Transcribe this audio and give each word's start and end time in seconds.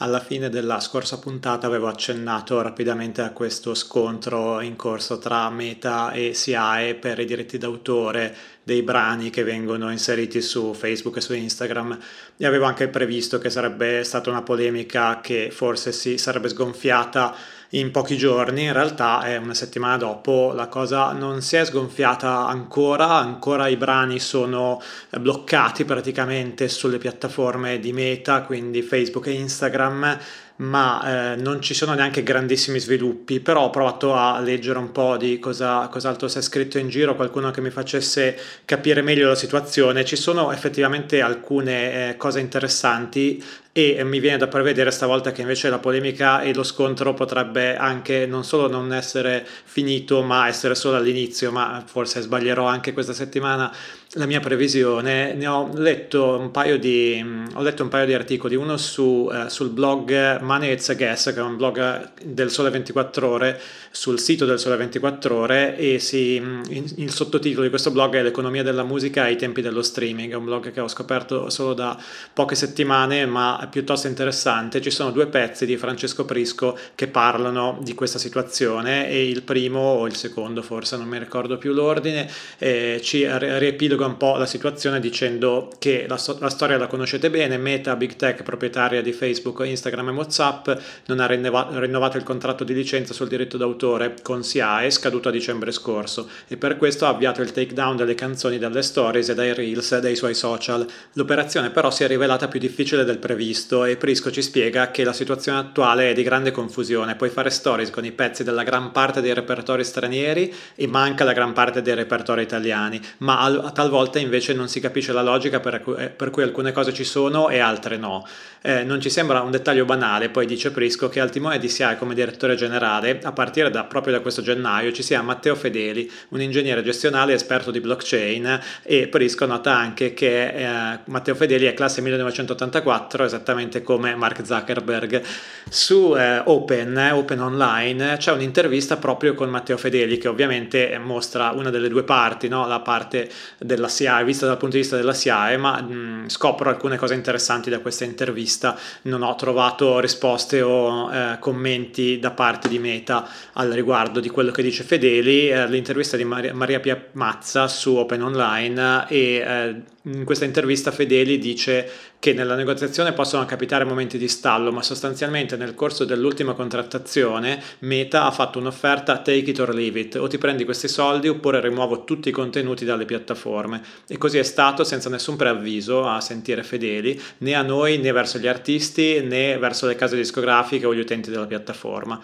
Alla 0.00 0.20
fine 0.20 0.48
della 0.48 0.78
scorsa 0.78 1.18
puntata 1.18 1.66
avevo 1.66 1.88
accennato 1.88 2.62
rapidamente 2.62 3.20
a 3.20 3.32
questo 3.32 3.74
scontro 3.74 4.60
in 4.60 4.76
corso 4.76 5.18
tra 5.18 5.50
Meta 5.50 6.12
e 6.12 6.34
SIAE 6.34 6.94
per 6.94 7.18
i 7.18 7.24
diritti 7.24 7.58
d'autore 7.58 8.32
dei 8.62 8.82
brani 8.82 9.30
che 9.30 9.42
vengono 9.42 9.90
inseriti 9.90 10.40
su 10.40 10.72
Facebook 10.72 11.16
e 11.16 11.20
su 11.20 11.34
Instagram. 11.34 11.98
E 12.36 12.46
avevo 12.46 12.66
anche 12.66 12.86
previsto 12.86 13.38
che 13.38 13.50
sarebbe 13.50 14.04
stata 14.04 14.30
una 14.30 14.42
polemica 14.42 15.20
che 15.20 15.50
forse 15.50 15.90
si 15.90 16.16
sarebbe 16.16 16.48
sgonfiata 16.48 17.34
in 17.70 17.90
pochi 17.90 18.16
giorni, 18.16 18.64
in 18.64 18.72
realtà 18.72 19.22
è 19.22 19.36
una 19.36 19.54
settimana 19.54 19.96
dopo 19.96 20.52
la 20.54 20.68
cosa 20.68 21.12
non 21.12 21.42
si 21.42 21.56
è 21.56 21.64
sgonfiata 21.64 22.46
ancora, 22.46 23.16
ancora 23.16 23.68
i 23.68 23.76
brani 23.76 24.18
sono 24.18 24.80
bloccati 25.18 25.84
praticamente 25.84 26.68
sulle 26.68 26.98
piattaforme 26.98 27.78
di 27.78 27.92
Meta, 27.92 28.42
quindi 28.42 28.80
Facebook 28.82 29.26
e 29.26 29.32
Instagram 29.32 30.18
ma 30.58 31.34
eh, 31.34 31.36
non 31.36 31.60
ci 31.60 31.74
sono 31.74 31.94
neanche 31.94 32.22
grandissimi 32.22 32.78
sviluppi, 32.80 33.40
però 33.40 33.64
ho 33.64 33.70
provato 33.70 34.14
a 34.14 34.40
leggere 34.40 34.78
un 34.78 34.90
po' 34.90 35.16
di 35.16 35.38
cosa, 35.38 35.86
cos'altro 35.88 36.26
si 36.26 36.38
è 36.38 36.42
scritto 36.42 36.78
in 36.78 36.88
giro, 36.88 37.14
qualcuno 37.14 37.50
che 37.50 37.60
mi 37.60 37.70
facesse 37.70 38.36
capire 38.64 39.02
meglio 39.02 39.28
la 39.28 39.36
situazione. 39.36 40.04
Ci 40.04 40.16
sono 40.16 40.50
effettivamente 40.50 41.20
alcune 41.20 42.10
eh, 42.10 42.16
cose 42.16 42.40
interessanti 42.40 43.42
e 43.72 44.02
mi 44.02 44.18
viene 44.18 44.38
da 44.38 44.48
prevedere 44.48 44.90
stavolta 44.90 45.30
che 45.30 45.42
invece 45.42 45.68
la 45.68 45.78
polemica 45.78 46.40
e 46.40 46.52
lo 46.52 46.62
scontro 46.62 47.14
potrebbe 47.14 47.76
anche 47.76 48.26
non 48.26 48.42
solo 48.42 48.68
non 48.68 48.92
essere 48.92 49.46
finito 49.64 50.22
ma 50.22 50.48
essere 50.48 50.74
solo 50.74 50.96
all'inizio, 50.96 51.52
ma 51.52 51.82
forse 51.86 52.20
sbaglierò 52.20 52.66
anche 52.66 52.92
questa 52.92 53.12
settimana 53.12 53.72
la 54.12 54.26
mia 54.26 54.40
previsione. 54.40 55.34
Ne 55.34 55.46
ho 55.46 55.70
letto 55.74 56.38
un 56.38 56.50
paio 56.50 56.78
di, 56.78 57.20
un 57.22 57.88
paio 57.88 58.06
di 58.06 58.14
articoli, 58.14 58.56
uno 58.56 58.76
su, 58.76 59.30
eh, 59.32 59.50
sul 59.50 59.68
blog 59.68 60.40
Money 60.40 60.72
It's 60.72 60.88
a 60.88 60.94
Guess, 60.94 61.32
che 61.34 61.38
è 61.38 61.42
un 61.42 61.56
blog 61.56 62.12
del 62.22 62.50
Sole 62.50 62.70
24 62.70 63.28
Ore, 63.28 63.60
sul 63.90 64.18
sito 64.18 64.44
del 64.44 64.58
Sole 64.58 64.76
24 64.76 65.36
Ore 65.36 65.76
e 65.76 65.98
si, 65.98 66.42
il 66.70 67.10
sottotitolo 67.10 67.62
di 67.62 67.68
questo 67.68 67.90
blog 67.90 68.14
è 68.14 68.22
L'economia 68.22 68.62
della 68.62 68.82
musica 68.82 69.22
ai 69.22 69.36
tempi 69.36 69.62
dello 69.62 69.82
streaming, 69.82 70.32
è 70.32 70.36
un 70.36 70.44
blog 70.44 70.72
che 70.72 70.80
ho 70.80 70.88
scoperto 70.88 71.50
solo 71.50 71.74
da 71.74 71.96
poche 72.32 72.54
settimane 72.54 73.26
ma 73.26 73.57
piuttosto 73.66 74.06
interessante. 74.06 74.80
Ci 74.80 74.90
sono 74.90 75.10
due 75.10 75.26
pezzi 75.26 75.66
di 75.66 75.76
Francesco 75.76 76.24
Prisco 76.24 76.78
che 76.94 77.08
parlano 77.08 77.78
di 77.80 77.94
questa 77.94 78.18
situazione 78.18 79.08
e 79.08 79.28
il 79.28 79.42
primo 79.42 79.80
o 79.80 80.06
il 80.06 80.14
secondo 80.14 80.62
forse, 80.62 80.96
non 80.96 81.08
mi 81.08 81.18
ricordo 81.18 81.58
più 81.58 81.72
l'ordine, 81.72 82.30
eh, 82.58 83.00
ci 83.02 83.26
riepiloga 83.28 84.06
un 84.06 84.16
po' 84.16 84.36
la 84.36 84.46
situazione 84.46 85.00
dicendo 85.00 85.70
che 85.78 86.06
la, 86.08 86.20
la, 86.38 86.50
storia 86.50 86.78
la 86.78 86.86
conoscete 86.86 87.30
bene, 87.30 87.56
Meta, 87.56 87.96
Big 87.96 88.16
Tech, 88.16 88.42
proprietaria 88.42 89.02
di 89.02 89.12
Facebook, 89.12 89.60
Instagram 89.64 90.10
e 90.10 90.12
Whatsapp, 90.12 90.70
non 91.06 91.20
ha 91.20 91.26
rinnovato, 91.26 91.78
rinnovato 91.78 92.16
il 92.16 92.22
contratto 92.22 92.64
di 92.64 92.74
licenza 92.74 93.12
sul 93.12 93.28
diritto 93.28 93.56
d'autore 93.56 94.16
con 94.22 94.44
SIAE, 94.44 94.90
scaduto 94.90 95.28
a 95.28 95.32
dicembre 95.32 95.72
scorso, 95.72 96.28
e 96.46 96.56
per 96.56 96.76
questo 96.76 97.06
ha 97.06 97.08
avviato 97.08 97.42
il 97.42 97.52
takedown 97.52 97.96
delle 97.96 98.14
canzoni 98.14 98.58
dalle 98.58 98.82
stories 98.82 99.30
e 99.30 99.34
dai 99.34 99.54
reels 99.54 99.98
dei 99.98 100.16
suoi 100.16 100.34
social. 100.34 100.86
L'operazione 101.14 101.70
però 101.70 101.90
si 101.90 102.04
è 102.04 102.06
rivelata 102.06 102.48
più 102.48 102.60
difficile 102.60 103.04
del 103.04 103.18
previsto 103.18 103.46
visto 103.48 103.86
e 103.86 103.96
Prisco 103.96 104.30
ci 104.30 104.42
spiega 104.42 104.90
che 104.90 105.04
la 105.04 105.14
situazione 105.14 105.58
attuale 105.58 106.10
è 106.10 106.12
di 106.12 106.22
grande 106.22 106.50
confusione, 106.50 107.16
puoi 107.16 107.30
fare 107.30 107.48
stories 107.48 107.88
con 107.88 108.04
i 108.04 108.12
pezzi 108.12 108.44
della 108.44 108.62
gran 108.62 108.92
parte 108.92 109.22
dei 109.22 109.32
repertori 109.32 109.84
stranieri 109.84 110.52
e 110.74 110.86
manca 110.86 111.24
la 111.24 111.32
gran 111.32 111.54
parte 111.54 111.80
dei 111.80 111.94
repertori 111.94 112.42
italiani, 112.42 113.00
ma 113.18 113.40
a 113.40 113.70
talvolta 113.70 114.18
invece 114.18 114.52
non 114.52 114.68
si 114.68 114.80
capisce 114.80 115.12
la 115.12 115.22
logica 115.22 115.60
per 115.60 115.80
cui, 115.80 115.94
eh, 115.96 116.08
per 116.10 116.28
cui 116.28 116.42
alcune 116.42 116.72
cose 116.72 116.92
ci 116.92 117.04
sono 117.04 117.48
e 117.48 117.58
altre 117.58 117.96
no. 117.96 118.26
Eh, 118.60 118.82
non 118.82 119.00
ci 119.00 119.08
sembra 119.08 119.40
un 119.40 119.50
dettaglio 119.50 119.86
banale, 119.86 120.28
poi 120.28 120.44
dice 120.44 120.70
Prisco 120.70 121.08
che 121.08 121.20
al 121.20 121.30
timone 121.30 121.58
di 121.58 121.68
SIAE 121.68 121.96
come 121.96 122.14
direttore 122.14 122.54
generale, 122.54 123.18
a 123.22 123.32
partire 123.32 123.70
da, 123.70 123.84
proprio 123.84 124.12
da 124.12 124.20
questo 124.20 124.42
gennaio, 124.42 124.92
ci 124.92 125.02
sia 125.02 125.22
Matteo 125.22 125.54
Fedeli, 125.54 126.10
un 126.30 126.42
ingegnere 126.42 126.82
gestionale 126.82 127.32
esperto 127.32 127.70
di 127.70 127.80
blockchain 127.80 128.60
e 128.82 129.08
Prisco 129.08 129.46
nota 129.46 129.74
anche 129.74 130.12
che 130.12 130.48
eh, 130.48 130.98
Matteo 131.04 131.34
Fedeli 131.34 131.66
è 131.66 131.72
classe 131.72 132.02
1984, 132.02 133.24
esattamente 133.24 133.37
esattamente 133.38 133.82
come 133.82 134.14
Mark 134.14 134.44
Zuckerberg. 134.44 135.22
Su 135.68 136.14
eh, 136.16 136.42
Open, 136.44 136.96
eh, 136.96 137.10
Open 137.12 137.40
Online, 137.40 138.16
c'è 138.16 138.32
un'intervista 138.32 138.96
proprio 138.96 139.34
con 139.34 139.48
Matteo 139.48 139.76
Fedeli 139.76 140.18
che 140.18 140.28
ovviamente 140.28 140.98
mostra 140.98 141.50
una 141.50 141.70
delle 141.70 141.88
due 141.88 142.02
parti, 142.02 142.48
no? 142.48 142.66
la 142.66 142.80
parte 142.80 143.30
della 143.58 143.88
SIAE, 143.88 144.24
vista 144.24 144.46
dal 144.46 144.56
punto 144.56 144.76
di 144.76 144.82
vista 144.82 144.96
della 144.96 145.12
SIAE, 145.12 145.56
ma 145.56 145.80
mh, 145.80 146.28
scopro 146.28 146.68
alcune 146.68 146.96
cose 146.96 147.14
interessanti 147.14 147.70
da 147.70 147.78
questa 147.80 148.04
intervista. 148.04 148.76
Non 149.02 149.22
ho 149.22 149.34
trovato 149.34 150.00
risposte 150.00 150.62
o 150.62 151.12
eh, 151.12 151.36
commenti 151.38 152.18
da 152.18 152.30
parte 152.30 152.68
di 152.68 152.78
Meta 152.78 153.28
al 153.54 153.70
riguardo 153.70 154.20
di 154.20 154.30
quello 154.30 154.50
che 154.50 154.62
dice 154.62 154.82
Fedeli. 154.84 155.50
Eh, 155.50 155.68
l'intervista 155.68 156.16
di 156.16 156.24
Maria, 156.24 156.54
Maria 156.54 156.80
Pia 156.80 157.00
Mazza 157.12 157.68
su 157.68 157.94
Open 157.94 158.22
Online 158.22 159.06
e 159.08 159.34
eh, 159.36 159.82
in 160.12 160.24
questa 160.24 160.44
intervista 160.44 160.90
Fedeli 160.90 161.38
dice 161.38 161.88
che 162.18 162.32
nella 162.32 162.54
negoziazione 162.54 163.12
possono 163.12 163.44
capitare 163.44 163.84
momenti 163.84 164.16
di 164.18 164.28
stallo, 164.28 164.72
ma 164.72 164.82
sostanzialmente 164.82 165.56
nel 165.56 165.74
corso 165.74 166.04
dell'ultima 166.04 166.54
contrattazione 166.54 167.62
Meta 167.80 168.24
ha 168.24 168.30
fatto 168.30 168.58
un'offerta 168.58 169.18
take 169.18 169.50
it 169.50 169.58
or 169.58 169.74
leave 169.74 170.00
it, 170.00 170.14
o 170.16 170.26
ti 170.26 170.38
prendi 170.38 170.64
questi 170.64 170.88
soldi 170.88 171.28
oppure 171.28 171.60
rimuovo 171.60 172.04
tutti 172.04 172.30
i 172.30 172.32
contenuti 172.32 172.84
dalle 172.84 173.04
piattaforme. 173.04 173.82
E 174.06 174.16
così 174.16 174.38
è 174.38 174.42
stato 174.42 174.82
senza 174.84 175.10
nessun 175.10 175.36
preavviso 175.36 176.06
a 176.06 176.20
sentire 176.20 176.62
Fedeli, 176.62 177.20
né 177.38 177.54
a 177.54 177.62
noi 177.62 177.98
né 177.98 178.12
verso 178.12 178.38
gli 178.38 178.48
artisti 178.48 179.20
né 179.22 179.58
verso 179.58 179.86
le 179.86 179.94
case 179.94 180.16
discografiche 180.16 180.86
o 180.86 180.94
gli 180.94 181.00
utenti 181.00 181.30
della 181.30 181.46
piattaforma. 181.46 182.20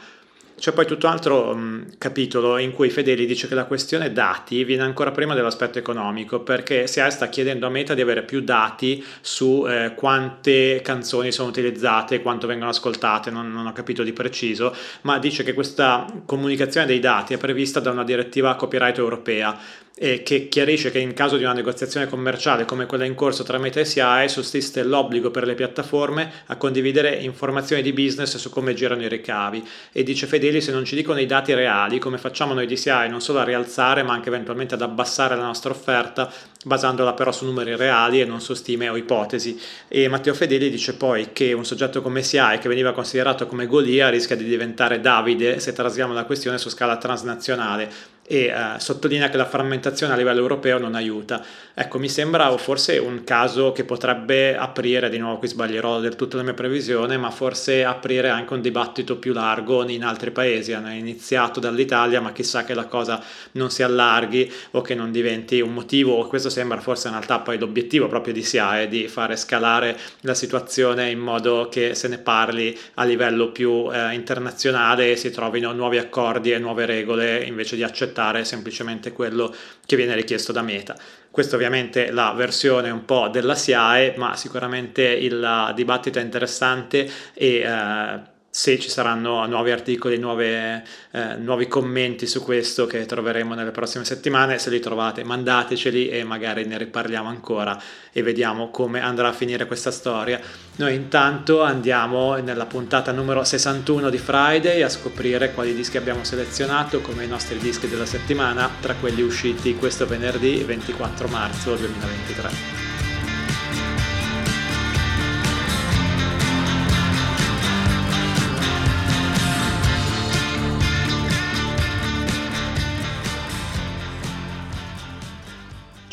C'è 0.57 0.73
poi 0.73 0.87
tutto 0.87 1.07
un 1.07 1.13
altro 1.13 1.51
um, 1.51 1.85
capitolo 1.99 2.59
in 2.59 2.73
cui 2.73 2.89
Fedeli 2.89 3.27
dice 3.27 3.49
che 3.49 3.55
la 3.55 3.65
questione 3.65 4.13
dati 4.13 4.63
viene 4.63 4.85
ancora 4.85 5.11
prima 5.11 5.35
dell'aspetto 5.35 5.79
economico 5.79 6.41
perché 6.41 6.87
SEA 6.87 7.11
sta 7.11 7.29
chiedendo 7.29 7.67
a 7.67 7.71
Meta 7.71 7.93
di 7.93 8.01
avere 8.01 8.23
più 8.23 8.41
dati 8.41 9.05
su 9.21 9.67
eh, 9.67 9.95
quante 9.97 10.81
canzoni 10.83 11.33
sono 11.33 11.49
utilizzate, 11.49 12.23
quanto 12.23 12.47
vengono 12.47 12.71
ascoltate, 12.71 13.31
non, 13.31 13.53
non, 13.53 13.67
ho 13.67 13.73
capito 13.73 14.05
di 14.05 14.13
preciso, 14.13 14.75
ma 15.03 15.19
dice 15.19 15.43
che 15.43 15.55
questa 15.55 16.07
comunicazione 16.25 16.87
dei 16.87 17.01
dati 17.01 17.35
è 17.35 17.39
prevista 17.39 17.81
da 17.81 17.91
una 17.91 18.05
direttiva 18.05 18.55
copyright 18.55 18.99
europea 18.99 19.59
e 19.97 20.25
che 20.25 20.49
chiarisce 20.49 20.91
che 20.91 20.99
in 20.99 21.15
caso 21.15 21.37
di 21.37 21.45
una 21.45 21.53
negoziazione 21.53 22.09
commerciale 22.09 22.65
come 22.65 22.85
quella 22.85 23.05
in 23.05 23.15
corso 23.15 23.45
tra 23.45 23.59
Meta 23.59 23.79
e 23.79 23.85
SIAE 23.85 24.29
sussiste 24.29 24.83
l'obbligo 24.83 25.31
per 25.31 25.47
le 25.47 25.55
piattaforme 25.55 26.33
a 26.47 26.57
condividere 26.57 27.15
informazioni 27.15 27.81
di 27.81 27.93
business 27.93 28.37
su 28.37 28.51
come 28.51 28.75
girano 28.75 29.03
i 29.03 29.09
ricavi. 29.09 29.65
E 29.93 30.03
dice 30.03 30.27
Fedeli 30.27 30.61
se 30.61 30.73
non 30.73 30.85
ci 30.85 30.97
dicono 30.97 31.21
i 31.21 31.27
dati 31.27 31.55
reali 31.55 32.01
come 32.01 32.19
facciamo 32.19 32.55
noi 32.55 32.67
di 32.67 32.77
SIAE 32.77 33.09
non 33.09 33.21
solo 33.21 33.39
a 33.39 33.45
rialzare 33.45 34.03
ma 34.03 34.13
anche 34.13 34.31
eventualmente 34.31 34.75
ad 34.75 34.83
abbassare 34.83 35.37
la 35.37 35.45
nostra 35.45 35.71
offerta 35.71 36.29
basandola 36.65 37.13
però 37.13 37.31
su 37.31 37.45
numeri 37.45 37.77
reali 37.77 38.21
e 38.21 38.25
non 38.25 38.41
su 38.41 38.55
stime 38.55 38.89
o 38.89 38.97
ipotesi. 38.97 39.61
E 39.87 40.09
Matteo 40.09 40.35
Fedeli 40.35 40.71
dice 40.71 40.95
poi 40.95 41.29
che 41.33 41.53
un 41.53 41.65
soggetto 41.65 42.03
come 42.03 42.25
SIAE 42.25 42.59
che 42.59 42.69
veniva 42.69 42.93
considerato 42.93 43.47
come 43.47 43.67
Golia 43.67 44.09
rischia 44.09 44.35
di 44.35 44.45
diventare 44.45 45.01
Davide 45.01 45.61
se 45.61 45.73
trasiamo 45.73 46.13
la 46.13 46.25
questione 46.25 46.59
su 46.59 46.69
scala 46.69 46.97
transnazionale 46.97 48.14
e 48.27 48.53
uh, 48.53 48.79
sottolinea 48.79 49.29
che 49.29 49.37
la 49.37 49.45
frammentazione 49.45 50.15
a 50.15 50.17
livello 50.17 50.41
europeo 50.41 50.79
non 50.79 50.95
aiuta. 50.95 51.45
Ecco, 51.75 51.99
mi 51.99 52.09
sembra 52.09 52.57
forse 52.57 52.99
un 52.99 53.23
caso 53.25 53.73
che 53.73 53.85
potrebbe 53.85 54.57
aprire, 54.57 55.11
di 55.11 55.19
nuovo 55.19 55.39
qui 55.39 55.49
sbaglierò 55.49 56.01
del 56.01 56.17
tutto 56.17 56.37
la 56.37 56.43
mia 56.43 56.55
previsione, 56.55 57.17
ma 57.17 57.31
forse 57.31 57.85
aprire 57.85 58.29
anche 58.29 58.55
un 58.55 58.61
dibattito 58.61 59.17
più 59.17 59.33
largo 59.33 59.87
in 59.89 60.05
altri 60.05 60.31
paesi. 60.31 60.73
Hanno 60.73 60.93
iniziato 60.93 61.61
dall'Italia, 61.61 62.21
ma 62.21 62.33
chissà 62.33 62.65
che 62.65 62.75
la 62.75 62.87
cosa 62.87 63.23
non 63.53 63.71
si 63.71 63.83
allarghi 63.83 64.51
o 64.73 64.81
che 64.81 64.95
non 64.95 65.11
diventi 65.11 65.61
un 65.61 65.75
motivo, 65.75 66.27
questo 66.27 66.49
sembra 66.49 66.81
forse 66.81 67.09
in 67.09 67.15
realtà 67.15 67.41
poi 67.41 67.59
l'obiettivo 67.59 68.07
proprio 68.07 68.33
di 68.33 68.43
SIAE, 68.43 68.89
di 68.89 69.09
fare 69.09 69.37
scalare 69.37 69.99
la 70.21 70.35
situazione 70.35 71.11
in 71.11 71.19
modo 71.19 71.69
che 71.71 71.95
se 71.95 72.09
ne 72.09 72.19
parli 72.19 72.77
a 72.95 73.05
livello 73.05 73.51
più 73.51 73.91
eh, 73.93 74.15
internazionale 74.15 75.11
e 75.11 75.17
si 75.17 75.31
trovino 75.31 75.73
nuovi 75.73 75.99
accordi 75.99 76.53
e 76.53 76.59
nuove 76.59 76.87
regole 76.87 77.43
invece 77.43 77.77
di 77.77 77.83
accettare 77.83 78.14
accettare 78.15 78.45
semplicemente 78.45 79.13
quello 79.13 79.53
che 79.85 79.97
viene 79.97 80.15
richiesto 80.15 80.53
da 80.53 80.63
Meta. 80.63 80.97
Questa 81.31 81.57
ovviamente 81.57 82.07
è 82.07 82.11
la 82.13 82.33
versione 82.33 82.91
un 82.91 83.05
po' 83.05 83.29
della 83.29 83.57
SIAE, 83.57 84.15
ma 84.17 84.37
sicuramente 84.37 85.03
il 85.03 85.73
dibattito 85.75 86.21
è 86.21 86.23
interessante 86.23 87.11
e 87.35 87.57
eh, 87.57 88.33
se 88.57 88.79
ci 88.79 88.89
saranno 88.89 89.45
nuovi 89.47 89.73
articoli, 89.73 90.17
nuove, 90.17 90.85
eh, 91.11 91.35
nuovi 91.39 91.67
commenti 91.67 92.29
su 92.29 92.41
questo 92.41 92.87
che 92.87 93.05
troveremo 93.05 93.53
nelle 93.53 93.73
prossime 93.73 94.05
settimane, 94.05 94.61
se 94.61 94.71
li 94.71 94.79
trovate 94.79 95.25
mandateceli 95.25 96.09
e 96.09 96.23
magari 96.23 96.65
ne 96.65 96.79
riparliamo 96.79 97.29
ancora 97.29 97.77
e 98.13 98.23
vediamo 98.23 98.71
come 98.71 99.01
andrà 99.01 99.27
a 99.27 99.33
finire 99.33 99.67
questa 99.67 99.91
storia. 99.91 100.39
Noi 100.77 100.95
intanto 100.95 101.63
andiamo 101.63 102.37
nella 102.37 102.67
puntata 102.67 103.11
numero 103.11 103.43
61 103.43 104.09
di 104.09 104.19
Friday 104.19 104.83
a 104.83 104.89
scoprire 104.89 105.53
quali 105.53 105.75
dischi 105.75 105.97
abbiamo 105.97 106.23
selezionato 106.23 107.01
come 107.01 107.25
i 107.25 107.29
nostri 107.29 107.59
dischi 107.59 107.89
della 107.89 108.07
settimana 108.07 108.71
tra 108.81 108.95
quelli 108.95 109.23
usciti 109.23 109.75
questo 109.75 110.07
venerdì 110.07 110.63
24 110.63 111.27
marzo 111.27 111.75
2023. 111.75 112.74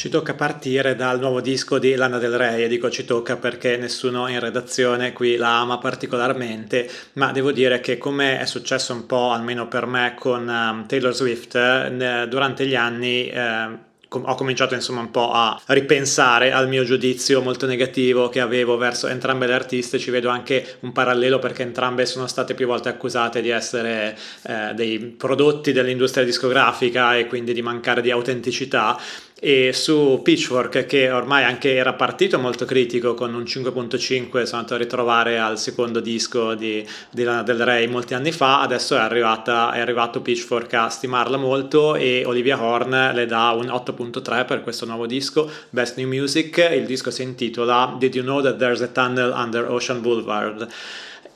Ci 0.01 0.09
tocca 0.09 0.33
partire 0.33 0.95
dal 0.95 1.19
nuovo 1.19 1.41
disco 1.41 1.77
di 1.77 1.93
Lana 1.93 2.17
Del 2.17 2.35
Rey 2.35 2.63
e 2.63 2.67
dico 2.67 2.89
ci 2.89 3.05
tocca 3.05 3.35
perché 3.35 3.77
nessuno 3.77 4.27
in 4.29 4.39
redazione 4.39 5.13
qui 5.13 5.35
la 5.35 5.59
ama 5.59 5.77
particolarmente, 5.77 6.89
ma 7.13 7.31
devo 7.31 7.51
dire 7.51 7.79
che 7.81 7.99
come 7.99 8.39
è 8.39 8.47
successo 8.47 8.93
un 8.93 9.05
po' 9.05 9.29
almeno 9.29 9.67
per 9.67 9.85
me 9.85 10.15
con 10.17 10.47
um, 10.47 10.87
Taylor 10.87 11.13
Swift, 11.13 11.53
eh, 11.53 12.25
durante 12.27 12.65
gli 12.65 12.73
anni 12.73 13.27
eh, 13.27 13.89
ho 14.13 14.35
cominciato 14.35 14.73
insomma 14.73 14.99
un 14.99 15.09
po' 15.09 15.31
a 15.31 15.61
ripensare 15.67 16.51
al 16.51 16.67
mio 16.67 16.83
giudizio 16.83 17.41
molto 17.41 17.65
negativo 17.65 18.27
che 18.27 18.41
avevo 18.41 18.75
verso 18.75 19.07
entrambe 19.07 19.47
le 19.47 19.53
artiste, 19.53 19.99
ci 19.99 20.11
vedo 20.11 20.27
anche 20.27 20.77
un 20.81 20.91
parallelo 20.91 21.39
perché 21.39 21.61
entrambe 21.61 22.05
sono 22.05 22.27
state 22.27 22.53
più 22.53 22.67
volte 22.67 22.89
accusate 22.89 23.41
di 23.41 23.49
essere 23.49 24.17
eh, 24.47 24.73
dei 24.73 24.99
prodotti 24.99 25.71
dell'industria 25.71 26.25
discografica 26.25 27.15
e 27.15 27.27
quindi 27.27 27.53
di 27.53 27.61
mancare 27.61 28.01
di 28.01 28.11
autenticità 28.11 28.99
e 29.43 29.73
su 29.73 30.19
Pitchfork 30.21 30.85
che 30.85 31.09
ormai 31.09 31.43
anche 31.43 31.73
era 31.73 31.93
partito 31.93 32.37
molto 32.37 32.63
critico 32.63 33.15
con 33.15 33.33
un 33.33 33.41
5.5 33.41 34.43
sono 34.43 34.59
andato 34.59 34.75
a 34.75 34.77
ritrovare 34.77 35.39
al 35.39 35.57
secondo 35.57 35.99
disco 35.99 36.53
di, 36.53 36.87
di 37.09 37.23
Lana 37.23 37.41
Del 37.41 37.65
Rey 37.65 37.87
molti 37.87 38.13
anni 38.13 38.31
fa 38.31 38.61
adesso 38.61 38.95
è, 38.95 38.99
arrivata, 38.99 39.71
è 39.71 39.79
arrivato 39.79 40.21
Pitchfork 40.21 40.71
a 40.75 40.89
stimarla 40.89 41.37
molto 41.37 41.95
e 41.95 42.21
Olivia 42.23 42.61
Horn 42.61 43.13
le 43.15 43.25
dà 43.25 43.49
un 43.49 43.65
8.3 43.65 44.45
per 44.45 44.61
questo 44.61 44.85
nuovo 44.85 45.07
disco 45.07 45.49
Best 45.69 45.97
New 45.97 46.07
Music. 46.07 46.57
Il 46.71 46.85
disco 46.85 47.09
si 47.09 47.23
intitola 47.23 47.95
Did 47.97 48.13
You 48.13 48.23
Know 48.23 48.41
That 48.41 48.57
There's 48.57 48.81
a 48.81 48.87
Tunnel 48.87 49.33
Under 49.35 49.71
Ocean 49.71 50.01
Boulevard 50.01 50.69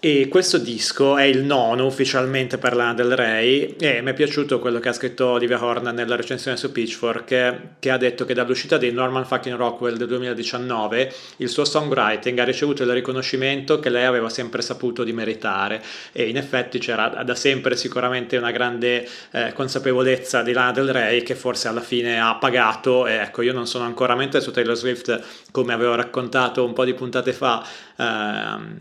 e 0.05 0.27
questo 0.27 0.59
disco 0.59 1.17
è 1.17 1.23
il 1.23 1.43
nono 1.43 1.87
ufficialmente 1.87 2.59
per 2.59 2.75
Lana 2.75 2.93
Del 2.93 3.15
Rey 3.15 3.75
e 3.79 4.03
mi 4.03 4.11
è 4.11 4.13
piaciuto 4.13 4.59
quello 4.59 4.79
che 4.79 4.89
ha 4.89 4.93
scritto 4.93 5.29
Olivia 5.29 5.63
Horn 5.63 5.95
nella 5.95 6.15
recensione 6.15 6.57
su 6.57 6.71
Pitchfork 6.71 7.55
che 7.79 7.89
ha 7.89 7.97
detto 7.97 8.23
che 8.23 8.35
dall'uscita 8.35 8.77
di 8.77 8.91
Norman 8.91 9.25
fucking 9.25 9.55
Rockwell 9.55 9.95
del 9.95 10.07
2019 10.07 11.11
il 11.37 11.49
suo 11.49 11.65
songwriting 11.65 12.37
ha 12.37 12.43
ricevuto 12.43 12.83
il 12.83 12.91
riconoscimento 12.91 13.79
che 13.79 13.89
lei 13.89 14.05
aveva 14.05 14.29
sempre 14.29 14.61
saputo 14.61 15.03
di 15.03 15.11
meritare 15.11 15.81
e 16.11 16.29
in 16.29 16.37
effetti 16.37 16.77
c'era 16.77 17.23
da 17.25 17.33
sempre 17.33 17.75
sicuramente 17.75 18.37
una 18.37 18.51
grande 18.51 19.09
eh, 19.31 19.53
consapevolezza 19.53 20.43
di 20.43 20.53
Lana 20.53 20.71
Del 20.71 20.93
Rey 20.93 21.23
che 21.23 21.33
forse 21.33 21.67
alla 21.67 21.81
fine 21.81 22.21
ha 22.21 22.35
pagato 22.35 23.07
e 23.07 23.13
ecco 23.13 23.41
io 23.41 23.53
non 23.53 23.65
sono 23.65 23.85
ancora 23.85 24.13
mente 24.13 24.39
su 24.39 24.51
Taylor 24.51 24.75
Swift 24.75 25.19
come 25.49 25.73
avevo 25.73 25.95
raccontato 25.95 26.63
un 26.63 26.73
po' 26.73 26.85
di 26.85 26.93
puntate 26.93 27.33
fa 27.33 27.65
eh, 27.97 28.03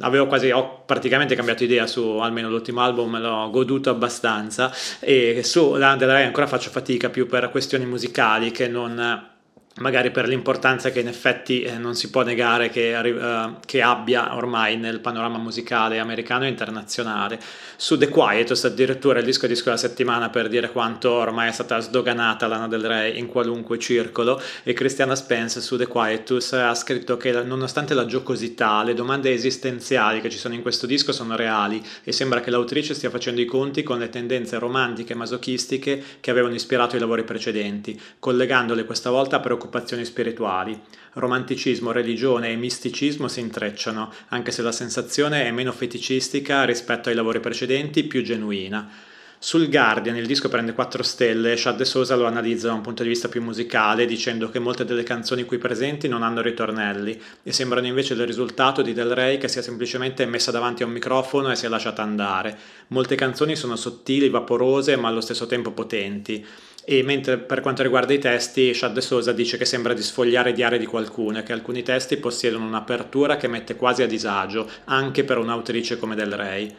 avevo 0.00 0.26
quasi 0.26 0.50
ho 0.50 0.82
praticamente 0.84 1.34
cambiato 1.34 1.64
idea 1.64 1.87
su 1.87 2.02
almeno 2.19 2.49
l'ultimo 2.49 2.81
album 2.81 3.19
l'ho 3.20 3.50
goduto 3.50 3.90
abbastanza 3.90 4.72
e 5.00 5.43
su 5.43 5.75
Lana 5.75 5.96
Del 5.96 6.08
Rey 6.11 6.25
ancora 6.25 6.46
faccio 6.46 6.70
fatica 6.70 7.11
più 7.11 7.26
per 7.26 7.50
questioni 7.50 7.87
musicali 7.87 8.50
che 8.50 8.69
non 8.69 9.32
magari 9.79 10.12
per 10.12 10.29
l'importanza 10.29 10.91
che 10.91 11.00
in 11.00 11.09
effetti 11.09 11.62
eh, 11.62 11.79
non 11.79 11.97
si 11.97 12.09
può 12.09 12.23
negare 12.23 12.71
che, 12.71 12.94
uh, 12.94 13.56
che, 13.65 13.82
abbia 13.82 14.37
ormai 14.37 14.76
nel 14.76 15.00
panorama 15.00 15.38
musicale 15.38 15.99
americano 15.99 16.44
e 16.44 16.49
internazionale. 16.49 17.41
Su 17.76 17.99
The 17.99 18.09
Quietus 18.09 18.65
addirittura 18.65 19.19
il 19.19 19.25
disco 19.25 19.49
disco 19.49 19.65
della 19.65 19.76
settimana 19.76 20.31
per 20.31 20.49
dire 20.49 20.71
quanto 20.71 21.11
ormai 21.11 21.49
è 21.49 21.53
stata 21.53 21.81
sdoganata 21.81 22.47
Lana 22.47 22.69
Del 22.69 22.87
Rey 22.87 23.19
in 23.19 23.26
qualunque 23.26 23.79
circolo 23.79 24.41
e 24.62 24.73
Christiana 24.75 25.17
Spence 25.17 25.61
su 25.61 25.77
The 25.77 25.88
Quietus 25.88 26.53
ha 26.53 26.75
scritto 26.75 27.17
che 27.17 27.32
nonostante 27.43 27.94
la 27.94 28.06
giocosità, 28.06 28.85
le 28.85 28.94
domande 28.94 29.32
esistenziali 29.32 30.20
che 30.20 30.31
ci 30.31 30.38
sono 30.38 30.55
in 30.55 30.62
questo 30.62 30.87
disco 30.87 31.11
sono 31.11 31.35
reali 31.35 31.85
e 32.05 32.12
sembra 32.12 32.41
che 32.41 32.50
l'autrice 32.50 32.94
stia 32.94 33.11
facendo 33.11 33.41
i 33.41 33.44
conti 33.44 33.82
con 33.82 33.99
le 33.99 34.09
tendenze 34.09 34.56
romantiche 34.59 35.15
e 35.15 35.17
masochistiche 35.17 36.03
che 36.20 36.31
avevano 36.31 36.55
ispirato 36.55 36.94
i 36.94 37.00
lavori 37.00 37.25
precedenti, 37.25 38.00
collegandole 38.20 38.85
questa 38.85 39.11
volta 39.11 39.37
a 39.37 39.41
preoccupazioni 39.41 39.62
preoccupazioni 39.64 40.05
spirituali. 40.05 40.78
Romanticismo, 41.14 41.93
religione 41.93 42.50
e 42.50 42.56
misticismo 42.56 43.28
si 43.28 43.40
intrecciano, 43.40 44.12
anche 44.28 44.50
se 44.50 44.62
la 44.62 44.72
sensazione 44.72 45.44
è 45.44 45.50
meno 45.50 45.72
feticistica 45.72 46.64
rispetto 46.64 47.08
ai 47.08 47.14
lavori 47.14 47.40
precedenti, 47.40 48.05
più 48.05 48.22
genuina. 48.22 48.90
Sul 49.38 49.69
Guardian 49.69 50.16
il 50.16 50.26
disco 50.26 50.49
prende 50.49 50.72
4 50.72 51.02
stelle, 51.02 51.56
Shad 51.56 51.76
De 51.76 51.84
Sosa 51.84 52.16
lo 52.16 52.25
analizza 52.25 52.69
da 52.69 52.72
un 52.72 52.81
punto 52.81 53.02
di 53.02 53.11
vista 53.11 53.28
più 53.28 53.43
musicale 53.43 54.06
dicendo 54.06 54.49
che 54.49 54.58
molte 54.58 54.87
delle 54.87 55.02
canzoni 55.02 55.44
qui 55.44 55.58
presenti 55.58 56.08
non 56.08 56.22
hanno 56.22 56.40
ritornelli 56.40 57.20
e 57.43 57.52
sembrano 57.52 57.87
invece 57.87 58.14
il 58.14 58.25
risultato 58.25 58.81
di 58.81 58.94
Del 58.94 59.14
Rey 59.14 59.37
che 59.37 59.49
si 59.49 59.58
è 59.58 59.62
semplicemente 59.62 60.25
messa 60.25 60.50
davanti 60.50 60.82
a 60.82 60.87
un 60.87 60.93
microfono 60.93 61.50
e 61.50 61.56
si 61.56 61.67
è 61.67 61.69
lasciata 61.69 62.00
andare. 62.00 62.56
Molte 62.88 63.17
canzoni 63.17 63.55
sono 63.55 63.76
sottili, 63.76 64.31
vaporose 64.31 64.96
ma 64.96 65.08
allo 65.08 65.20
stesso 65.20 65.44
tempo 65.44 65.72
potenti 65.72 66.44
e 66.84 67.02
mentre 67.02 67.38
per 67.38 67.60
quanto 67.60 67.82
riguarda 67.82 68.12
i 68.12 68.19
testi 68.19 68.75
Shad 68.75 68.92
De 68.92 69.00
Sosa 69.00 69.32
dice 69.32 69.56
che 69.56 69.64
sembra 69.64 69.94
di 69.94 70.02
sfogliare 70.02 70.52
diarie 70.52 70.78
di 70.78 70.86
qualcuno 70.86 71.38
e 71.38 71.42
che 71.42 71.52
alcuni 71.52 71.82
testi 71.82 72.19
possiedono 72.19 72.66
un'apertura 72.66 73.36
che 73.36 73.48
mette 73.48 73.76
quasi 73.76 74.02
a 74.02 74.06
disagio 74.06 74.69
anche 74.84 75.25
per 75.25 75.38
un'autrice 75.38 75.98
come 75.98 76.14
Del 76.14 76.32
Rey. 76.32 76.75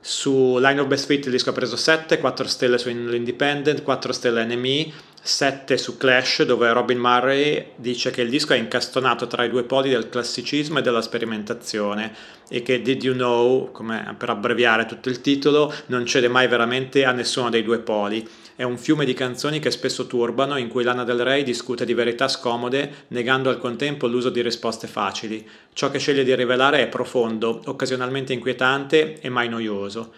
Su 0.00 0.58
Line 0.58 0.80
of 0.80 0.86
Best 0.86 1.06
Fit 1.06 1.26
il 1.26 1.32
disco 1.32 1.50
ha 1.50 1.52
preso 1.52 1.76
7, 1.76 2.18
4 2.18 2.46
stelle 2.46 2.78
su 2.78 2.88
Independent, 2.88 3.82
4 3.82 4.12
stelle 4.12 4.44
NME, 4.44 4.92
7 5.20 5.76
su 5.76 5.96
Clash 5.98 6.44
dove 6.44 6.72
Robin 6.72 6.98
Murray 6.98 7.72
dice 7.76 8.10
che 8.10 8.22
il 8.22 8.30
disco 8.30 8.54
è 8.54 8.56
incastonato 8.56 9.26
tra 9.26 9.44
i 9.44 9.50
due 9.50 9.64
poli 9.64 9.90
del 9.90 10.08
classicismo 10.08 10.78
e 10.78 10.82
della 10.82 11.02
sperimentazione 11.02 12.14
e 12.48 12.62
che 12.62 12.80
Did 12.80 13.02
You 13.02 13.14
Know, 13.14 13.72
come 13.72 14.14
per 14.16 14.30
abbreviare 14.30 14.86
tutto 14.86 15.08
il 15.10 15.20
titolo, 15.20 15.74
non 15.86 16.06
cede 16.06 16.28
mai 16.28 16.46
veramente 16.46 17.04
a 17.04 17.10
nessuno 17.10 17.50
dei 17.50 17.64
due 17.64 17.80
poli 17.80 18.26
è 18.58 18.64
un 18.64 18.76
fiume 18.76 19.04
di 19.04 19.14
canzoni 19.14 19.60
che 19.60 19.70
spesso 19.70 20.08
turbano, 20.08 20.56
in 20.56 20.66
cui 20.66 20.82
Lana 20.82 21.04
Del 21.04 21.22
Rey 21.22 21.44
discute 21.44 21.84
di 21.84 21.94
verità 21.94 22.26
scomode, 22.26 23.04
negando 23.08 23.50
al 23.50 23.58
contempo 23.58 24.08
l'uso 24.08 24.30
di 24.30 24.42
risposte 24.42 24.88
facili. 24.88 25.48
Ciò 25.72 25.92
che 25.92 26.00
sceglie 26.00 26.24
di 26.24 26.34
rivelare 26.34 26.82
è 26.82 26.88
profondo, 26.88 27.62
occasionalmente 27.66 28.32
inquietante 28.32 29.20
e 29.20 29.28
mai 29.28 29.48
noioso. 29.48 30.12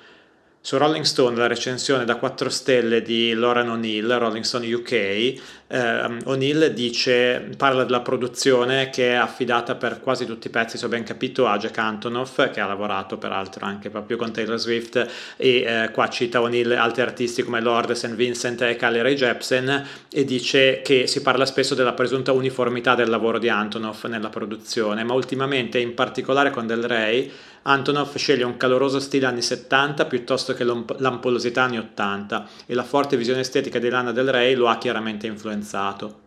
Su 0.58 0.78
Rolling 0.78 1.04
Stone, 1.04 1.36
la 1.36 1.48
recensione 1.48 2.06
da 2.06 2.16
4 2.16 2.48
stelle 2.48 3.02
di 3.02 3.34
Lauren 3.34 3.68
O'Neill, 3.68 4.16
Rolling 4.16 4.44
Stone 4.44 4.72
UK, 4.72 5.34
eh, 5.72 6.18
O'Neill 6.24 6.66
dice, 6.72 7.48
parla 7.56 7.84
della 7.84 8.00
produzione 8.00 8.90
che 8.90 9.10
è 9.10 9.14
affidata 9.14 9.76
per 9.76 10.00
quasi 10.00 10.26
tutti 10.26 10.48
i 10.48 10.50
pezzi, 10.50 10.76
se 10.76 10.86
ho 10.86 10.88
ben 10.88 11.04
capito, 11.04 11.46
a 11.46 11.56
Jack 11.58 11.78
Antonoff, 11.78 12.50
che 12.50 12.58
ha 12.58 12.66
lavorato 12.66 13.18
peraltro 13.18 13.64
anche 13.64 13.88
proprio 13.88 14.16
con 14.16 14.32
Taylor 14.32 14.58
Swift, 14.58 15.06
e 15.36 15.62
eh, 15.62 15.90
qua 15.92 16.08
cita 16.08 16.40
O'Neill 16.40 16.72
altri 16.72 17.02
artisti 17.02 17.44
come 17.44 17.60
Lord, 17.60 17.92
St. 17.92 18.14
Vincent 18.16 18.62
e 18.62 18.74
Kylie 18.74 19.02
Ray 19.02 19.14
Jepsen, 19.14 19.86
e 20.10 20.24
dice 20.24 20.82
che 20.82 21.06
si 21.06 21.22
parla 21.22 21.46
spesso 21.46 21.76
della 21.76 21.92
presunta 21.92 22.32
uniformità 22.32 22.96
del 22.96 23.08
lavoro 23.08 23.38
di 23.38 23.48
Antonoff 23.48 24.06
nella 24.06 24.28
produzione, 24.28 25.04
ma 25.04 25.14
ultimamente, 25.14 25.78
in 25.78 25.94
particolare 25.94 26.50
con 26.50 26.66
Del 26.66 26.82
Rey, 26.82 27.30
Antonov 27.62 28.16
sceglie 28.16 28.44
un 28.44 28.56
caloroso 28.56 29.00
stile 29.00 29.26
anni 29.26 29.42
70 29.42 30.06
piuttosto 30.06 30.54
che 30.54 30.64
l'ampolosità 30.64 31.62
anni 31.62 31.78
80 31.78 32.48
e 32.64 32.74
la 32.74 32.84
forte 32.84 33.18
visione 33.18 33.40
estetica 33.40 33.78
di 33.78 33.90
Lana 33.90 34.12
Del 34.12 34.30
Rey 34.30 34.54
lo 34.54 34.68
ha 34.68 34.78
chiaramente 34.78 35.26
influenzato 35.26 35.59
fidanzato. 35.60 36.19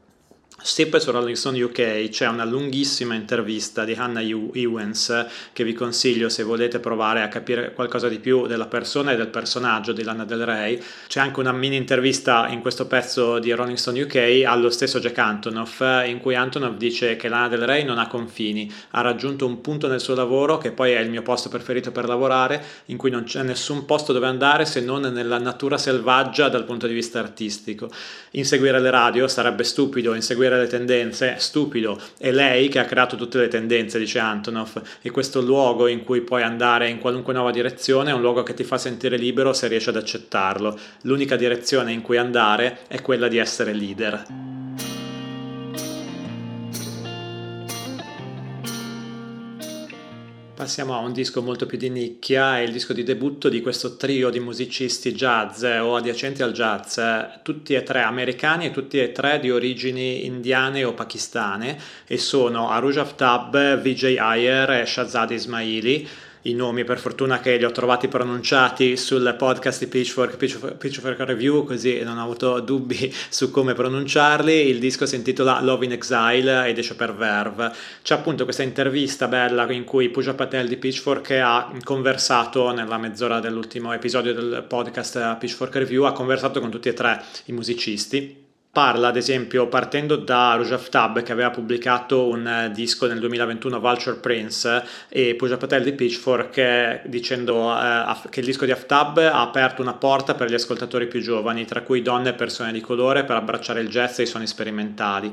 Sempre 0.65 1.01
su 1.01 1.12
Rolling 1.12 1.36
Stone 1.36 1.62
UK 1.62 2.08
c'è 2.08 2.25
una 2.25 2.46
lunghissima 2.46 3.15
intervista 3.15 3.84
di 3.84 3.91
Hannah 3.91 4.22
Ewens 4.22 5.25
che 5.51 5.65
vi 5.65 5.74
consiglio 5.74 6.29
se 6.29 6.43
volete 6.43 6.79
provare 6.79 7.22
a 7.22 7.27
capire 7.27 7.74
qualcosa 7.74 8.08
di 8.08 8.17
più 8.17 8.48
della 8.48 8.67
persona 8.67 9.12
e 9.12 9.17
del 9.17 9.27
personaggio 9.27 9.91
di 9.91 10.03
Lana 10.03 10.24
Del 10.24 10.46
Rey. 10.46 10.82
C'è 11.08 11.20
anche 11.20 11.41
una 11.41 11.51
mini 11.51 11.75
intervista 11.75 12.48
in 12.48 12.62
questo 12.62 12.88
pezzo 12.88 13.39
di 13.39 13.51
Rolling 13.51 13.75
Stone 13.75 14.03
UK 14.03 14.43
allo 14.46 14.70
stesso 14.70 15.01
Jack 15.01 15.17
Antonoff 15.17 15.82
in 16.05 16.20
cui 16.22 16.34
Antonoff 16.34 16.77
dice 16.77 17.17
che 17.17 17.27
Lana 17.27 17.50
Del 17.50 17.65
Rey 17.65 17.84
non 17.84 17.98
ha 17.98 18.08
confini, 18.08 18.72
ha 18.91 19.01
raggiunto 19.01 19.46
un 19.46 19.60
punto 19.60 19.89
nel 19.89 20.00
suo 20.00 20.15
lavoro 20.15 20.60
che 20.60 20.72
poi 20.72 20.93
è 20.93 21.00
il 21.00 21.10
mio 21.10 21.24
posto 21.24 21.50
preferito 21.50 21.91
per 21.91 22.08
lavorare 22.08 22.63
in 22.86 22.96
cui 22.96 23.10
non 23.10 23.25
c'è 23.25 23.43
nessun 23.43 23.84
posto 23.84 24.13
dove 24.13 24.27
andare 24.27 24.63
se 24.63 24.79
non 24.79 25.01
nella 25.01 25.39
natura 25.39 25.77
selvaggia 25.77 26.48
dal 26.48 26.63
punto 26.63 26.88
di 26.88 26.93
vista 26.93 27.20
artistico. 27.20 27.89
Inseguire 28.32 28.79
le 28.79 28.91
radio 28.91 29.27
sarebbe 29.27 29.65
stupido, 29.65 30.13
inseguire 30.13 30.51
le 30.57 30.67
tendenze, 30.67 31.36
stupido, 31.38 32.00
è 32.17 32.31
lei 32.31 32.67
che 32.69 32.79
ha 32.79 32.86
creato 32.86 33.15
tutte 33.15 33.39
le 33.39 33.48
tendenze, 33.48 34.00
dice 34.00 34.19
Antonov, 34.19 34.81
e 35.01 35.12
questo 35.12 35.41
luogo 35.41 35.88
in 35.88 36.03
cui 36.03 36.22
puoi 36.22 36.43
andare 36.43 36.89
in 36.89 37.00
qualunque 37.00 37.33
nuova 37.33 37.51
direzione 37.51 38.12
è 38.12 38.13
un 38.13 38.22
luogo 38.22 38.43
che 38.43 38.53
ti 38.53 38.63
fa 38.63 38.77
sentire 38.77 39.17
libero 39.17 39.53
se 39.53 39.67
riesci 39.67 39.89
ad 39.89 39.98
accettarlo. 39.98 40.77
L'unica 41.01 41.36
direzione 41.36 41.91
in 41.91 42.01
cui 42.01 42.17
andare 42.17 42.79
è 42.88 43.01
quella 43.01 43.27
di 43.27 43.38
essere 43.38 43.74
leader. 43.74 44.52
Passiamo 50.63 50.96
a 50.96 51.00
un 51.00 51.12
disco 51.12 51.41
molto 51.41 51.65
più 51.65 51.77
di 51.77 51.89
nicchia, 51.89 52.58
è 52.58 52.62
il 52.62 52.72
disco 52.72 52.93
di 52.93 53.03
debutto 53.03 53.50
di 53.50 53.60
questo 53.60 53.98
trio 53.98 54.29
di 54.29 54.39
musicisti 54.39 55.12
jazz 55.12 55.62
o 55.63 55.98
adiacenti 55.98 56.41
al 56.41 56.53
jazz, 56.53 57.01
tutti 57.41 57.74
e 57.74 57.84
tre 57.84 58.01
americani 58.01 58.67
e 58.67 58.72
tutti 58.72 58.98
e 58.98 59.12
tre 59.12 59.41
di 59.41 59.51
origini 59.51 60.25
indiane 60.25 60.86
o 60.86 60.93
pakistane 60.93 61.77
e 62.08 62.17
sono 62.17 62.70
Aruj 62.70 62.96
Aftab, 62.96 63.82
Vijay 63.82 64.15
Iyer 64.17 64.70
e 64.72 64.86
Shazad 64.86 65.32
Ismaili 65.32 66.08
i 66.43 66.53
nomi 66.53 66.83
per 66.83 67.00
fortuna 67.00 67.39
che 67.39 67.57
li 67.57 67.63
ho 67.63 67.71
trovati 67.71 68.07
pronunciati 68.07 68.97
sul 68.97 69.35
podcast 69.38 69.79
di 69.79 69.88
Pitchfork, 69.88 70.38
Pitchfork, 70.38 70.75
Pitchfork 70.75 71.19
Review, 71.19 71.63
così 71.63 72.01
non 72.01 72.17
ho 72.17 72.23
avuto 72.23 72.59
dubbi 72.59 73.13
su 73.29 73.51
come 73.51 73.73
pronunciarli. 73.73 74.67
Il 74.67 74.79
disco 74.79 75.05
si 75.05 75.15
intitola 75.15 75.62
Love 75.62 75.85
in 75.85 75.91
Exile 75.93 76.67
ed 76.67 76.77
esce 76.77 76.95
per 76.95 77.13
Verve. 77.13 77.71
C'è 78.01 78.15
appunto 78.15 78.43
questa 78.43 78.63
intervista 78.63 79.27
bella 79.27 79.69
in 79.71 79.83
cui 79.83 80.09
Puja 80.09 80.33
Patel 80.33 80.67
di 80.67 80.77
Pitchfork 80.77 81.31
ha 81.31 81.71
conversato 81.83 82.71
nella 82.71 82.97
mezz'ora 82.97 83.39
dell'ultimo 83.39 83.93
episodio 83.93 84.33
del 84.33 84.65
podcast 84.67 85.38
Pitchfork 85.38 85.75
Review, 85.75 86.03
ha 86.03 86.12
conversato 86.12 86.59
con 86.59 86.69
tutti 86.69 86.89
e 86.89 86.93
tre 86.93 87.23
i 87.45 87.51
musicisti 87.53 88.42
parla 88.73 89.09
ad 89.09 89.17
esempio 89.17 89.67
partendo 89.67 90.15
da 90.15 90.55
Rouge 90.55 90.73
Aftab 90.73 91.21
che 91.21 91.31
aveva 91.31 91.51
pubblicato 91.51 92.27
un 92.27 92.47
eh, 92.47 92.71
disco 92.71 93.05
nel 93.05 93.19
2021 93.19 93.79
Vulture 93.79 94.15
Prince 94.15 94.83
e 95.09 95.35
Pooja 95.35 95.57
Patel 95.57 95.83
di 95.83 95.93
Pitchfork 95.93 96.57
eh, 96.57 97.01
dicendo 97.05 97.71
eh, 97.71 98.15
che 98.31 98.39
il 98.39 98.47
disco 98.47 98.65
di 98.65 98.71
Aftab 98.71 99.19
ha 99.19 99.41
aperto 99.41 99.83
una 99.83 99.93
porta 99.93 100.33
per 100.33 100.49
gli 100.49 100.55
ascoltatori 100.55 101.05
più 101.05 101.21
giovani 101.21 101.65
tra 101.65 101.83
cui 101.83 102.01
donne 102.01 102.29
e 102.29 102.33
persone 102.33 102.71
di 102.71 102.81
colore 102.81 103.23
per 103.25 103.35
abbracciare 103.35 103.79
il 103.79 103.89
jazz 103.89 104.17
e 104.17 104.23
i 104.23 104.25
suoni 104.25 104.47
sperimentali 104.47 105.31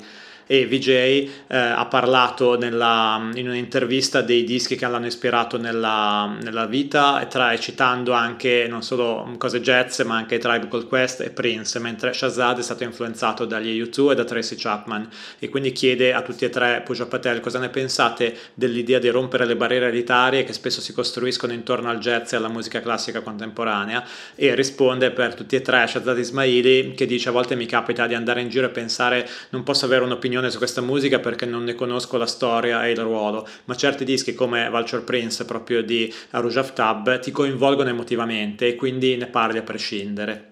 e 0.50 0.66
VJ 0.66 0.88
eh, 0.88 1.30
ha 1.47 1.87
parlato 1.87 2.59
nella, 2.59 3.30
in 3.35 3.49
un'intervista 3.49 4.21
dei 4.21 4.42
dischi 4.42 4.75
che 4.75 4.85
l'hanno 4.88 5.07
ispirato 5.07 5.57
nella, 5.59 6.37
nella 6.42 6.66
vita, 6.66 7.25
tra, 7.30 7.57
citando 7.57 8.14
anche 8.14 8.66
non 8.69 8.83
solo 8.83 9.33
cose 9.38 9.61
jazz 9.61 10.00
ma 10.00 10.16
anche 10.16 10.38
Tribe 10.38 10.66
Called 10.66 10.88
Quest 10.88 11.21
e 11.21 11.30
Prince, 11.30 11.78
mentre 11.78 12.12
Shazad 12.12 12.59
è 12.59 12.62
stato 12.62 12.83
influenzato 12.83 13.45
dagli 13.45 13.80
U2 13.80 14.11
e 14.11 14.14
da 14.16 14.25
Tracy 14.25 14.57
Chapman. 14.57 15.09
E 15.38 15.49
quindi 15.49 15.71
chiede 15.71 16.12
a 16.12 16.23
tutti 16.23 16.45
e 16.45 16.49
tre, 16.49 16.83
Puja 16.85 17.07
Patel, 17.07 17.38
cosa 17.38 17.61
ne 17.61 17.69
pensate 17.69 18.37
dell'idea 18.54 18.99
di 18.99 19.09
rompere 19.09 19.47
le 19.47 19.54
barriere 19.54 19.87
elitarie 19.87 20.42
che 20.42 20.52
spesso 20.52 20.80
si 20.80 20.92
costruiscono 20.92 21.52
intorno 21.52 21.90
al 21.90 22.00
jazz 22.00 22.33
e 22.33 22.37
alla 22.37 22.49
musica 22.49 22.80
classica 22.80 23.21
contemporanea? 23.21 24.04
E 24.35 24.57
risponde 24.57 25.12
per 25.12 25.37
tutti 25.37 25.54
e 25.54 25.62
tre 25.62 25.87
Shazad 25.87 26.19
Ismaili 26.19 26.95
che 26.97 27.07
dice 27.07 27.28
a 27.28 27.33
volte 27.33 27.54
mi 27.54 27.66
capita 27.66 28.09
di 28.09 28.14
andare 28.14 28.40
in 28.40 28.49
giro 28.49 28.66
e 28.66 28.71
pensare 28.71 29.28
non 29.50 29.62
posso 29.62 29.85
avere 29.85 30.02
un'opinione 30.02 30.39
opinione 30.40 30.50
su 30.50 30.59
questa 30.59 30.80
musica 30.80 31.18
perché 31.18 31.44
non 31.44 31.64
ne 31.64 31.75
conosco 31.75 32.16
la 32.16 32.26
storia 32.26 32.87
e 32.87 32.90
il 32.90 32.99
ruolo, 32.99 33.47
ma 33.66 33.76
certi 33.76 34.04
dischi 34.04 34.35
come 34.35 34.68
Vulture 34.70 35.02
Prince 35.02 35.44
proprio 35.44 35.82
di 35.82 36.12
Aruj 36.30 36.56
Aftab 36.56 37.20
ti 37.20 37.30
coinvolgono 37.30 37.90
emotivamente 37.90 38.66
e 38.66 38.75
quindi 38.75 39.16
ne 39.16 39.26
parli 39.26 39.59
a 39.59 39.62
prescindere. 39.62 40.50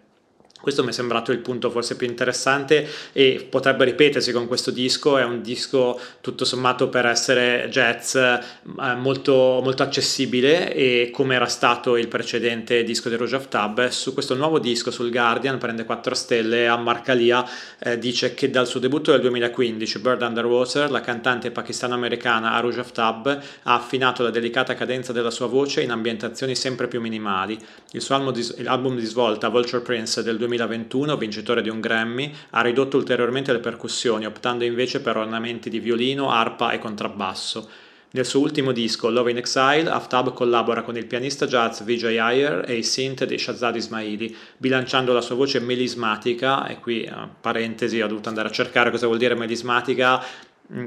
Questo 0.60 0.82
mi 0.82 0.90
è 0.90 0.92
sembrato 0.92 1.30
il 1.30 1.38
punto 1.38 1.70
forse 1.70 1.96
più 1.96 2.08
interessante 2.08 2.86
e 3.12 3.46
potrebbe 3.48 3.84
ripetersi 3.84 4.32
con 4.32 4.48
questo 4.48 4.72
disco, 4.72 5.16
è 5.16 5.22
un 5.22 5.40
disco 5.40 5.98
tutto 6.20 6.44
sommato 6.44 6.88
per 6.88 7.06
essere 7.06 7.68
jazz 7.70 8.16
eh, 8.16 8.40
molto, 8.96 9.60
molto 9.62 9.84
accessibile 9.84 10.74
e 10.74 11.10
come 11.12 11.36
era 11.36 11.46
stato 11.46 11.96
il 11.96 12.08
precedente 12.08 12.82
disco 12.82 13.08
di 13.08 13.14
Rouge 13.14 13.36
of 13.36 13.46
Tab, 13.46 13.86
su 13.88 14.12
questo 14.12 14.34
nuovo 14.34 14.58
disco 14.58 14.90
sul 14.90 15.12
Guardian 15.12 15.58
prende 15.58 15.84
4 15.84 16.14
stelle, 16.16 16.66
a 16.66 16.76
Marcalia 16.76 17.48
eh, 17.78 17.96
dice 17.96 18.34
che 18.34 18.50
dal 18.50 18.66
suo 18.66 18.80
debutto 18.80 19.12
del 19.12 19.20
2015 19.20 20.00
Bird 20.00 20.22
Underwater 20.22 20.90
la 20.90 21.00
cantante 21.00 21.52
pakistano-americana 21.52 22.54
Aruj 22.54 22.78
Aftab 22.78 23.26
ha 23.62 23.74
affinato 23.74 24.24
la 24.24 24.30
delicata 24.30 24.74
cadenza 24.74 25.12
della 25.12 25.30
sua 25.30 25.46
voce 25.46 25.82
in 25.82 25.92
ambientazioni 25.92 26.56
sempre 26.56 26.88
più 26.88 27.00
minimali. 27.00 27.56
Il 27.92 28.02
suo 28.02 28.16
album 28.16 28.32
di, 28.32 28.66
album 28.66 28.96
di 28.98 29.06
svolta 29.06 29.48
Vulture 29.48 29.82
Prince 29.82 30.22
del 30.22 30.36
2015 30.36 30.47
2021, 30.48 31.16
vincitore 31.16 31.62
di 31.62 31.68
un 31.68 31.80
Grammy, 31.80 32.32
ha 32.50 32.62
ridotto 32.62 32.96
ulteriormente 32.96 33.52
le 33.52 33.58
percussioni, 33.58 34.24
optando 34.24 34.64
invece 34.64 35.00
per 35.00 35.16
ornamenti 35.16 35.68
di 35.68 35.78
violino, 35.78 36.30
arpa 36.30 36.72
e 36.72 36.78
contrabbasso. 36.78 37.68
Nel 38.10 38.24
suo 38.24 38.40
ultimo 38.40 38.72
disco, 38.72 39.10
Love 39.10 39.30
in 39.30 39.36
Exile, 39.36 39.90
Aftab 39.90 40.32
collabora 40.32 40.80
con 40.80 40.96
il 40.96 41.04
pianista 41.04 41.46
jazz 41.46 41.82
Vijay 41.82 42.14
Iyer 42.14 42.64
e 42.66 42.76
i 42.76 42.82
synth 42.82 43.26
di 43.26 43.36
Shazad 43.36 43.76
Ismaili, 43.76 44.34
bilanciando 44.56 45.12
la 45.12 45.20
sua 45.20 45.34
voce 45.34 45.60
melismatica, 45.60 46.66
e 46.66 46.78
qui, 46.78 47.02
eh, 47.02 47.12
parentesi, 47.38 48.00
ho 48.00 48.08
dovuto 48.08 48.30
andare 48.30 48.48
a 48.48 48.52
cercare 48.52 48.90
cosa 48.90 49.06
vuol 49.06 49.18
dire 49.18 49.34
melismatica, 49.34 50.24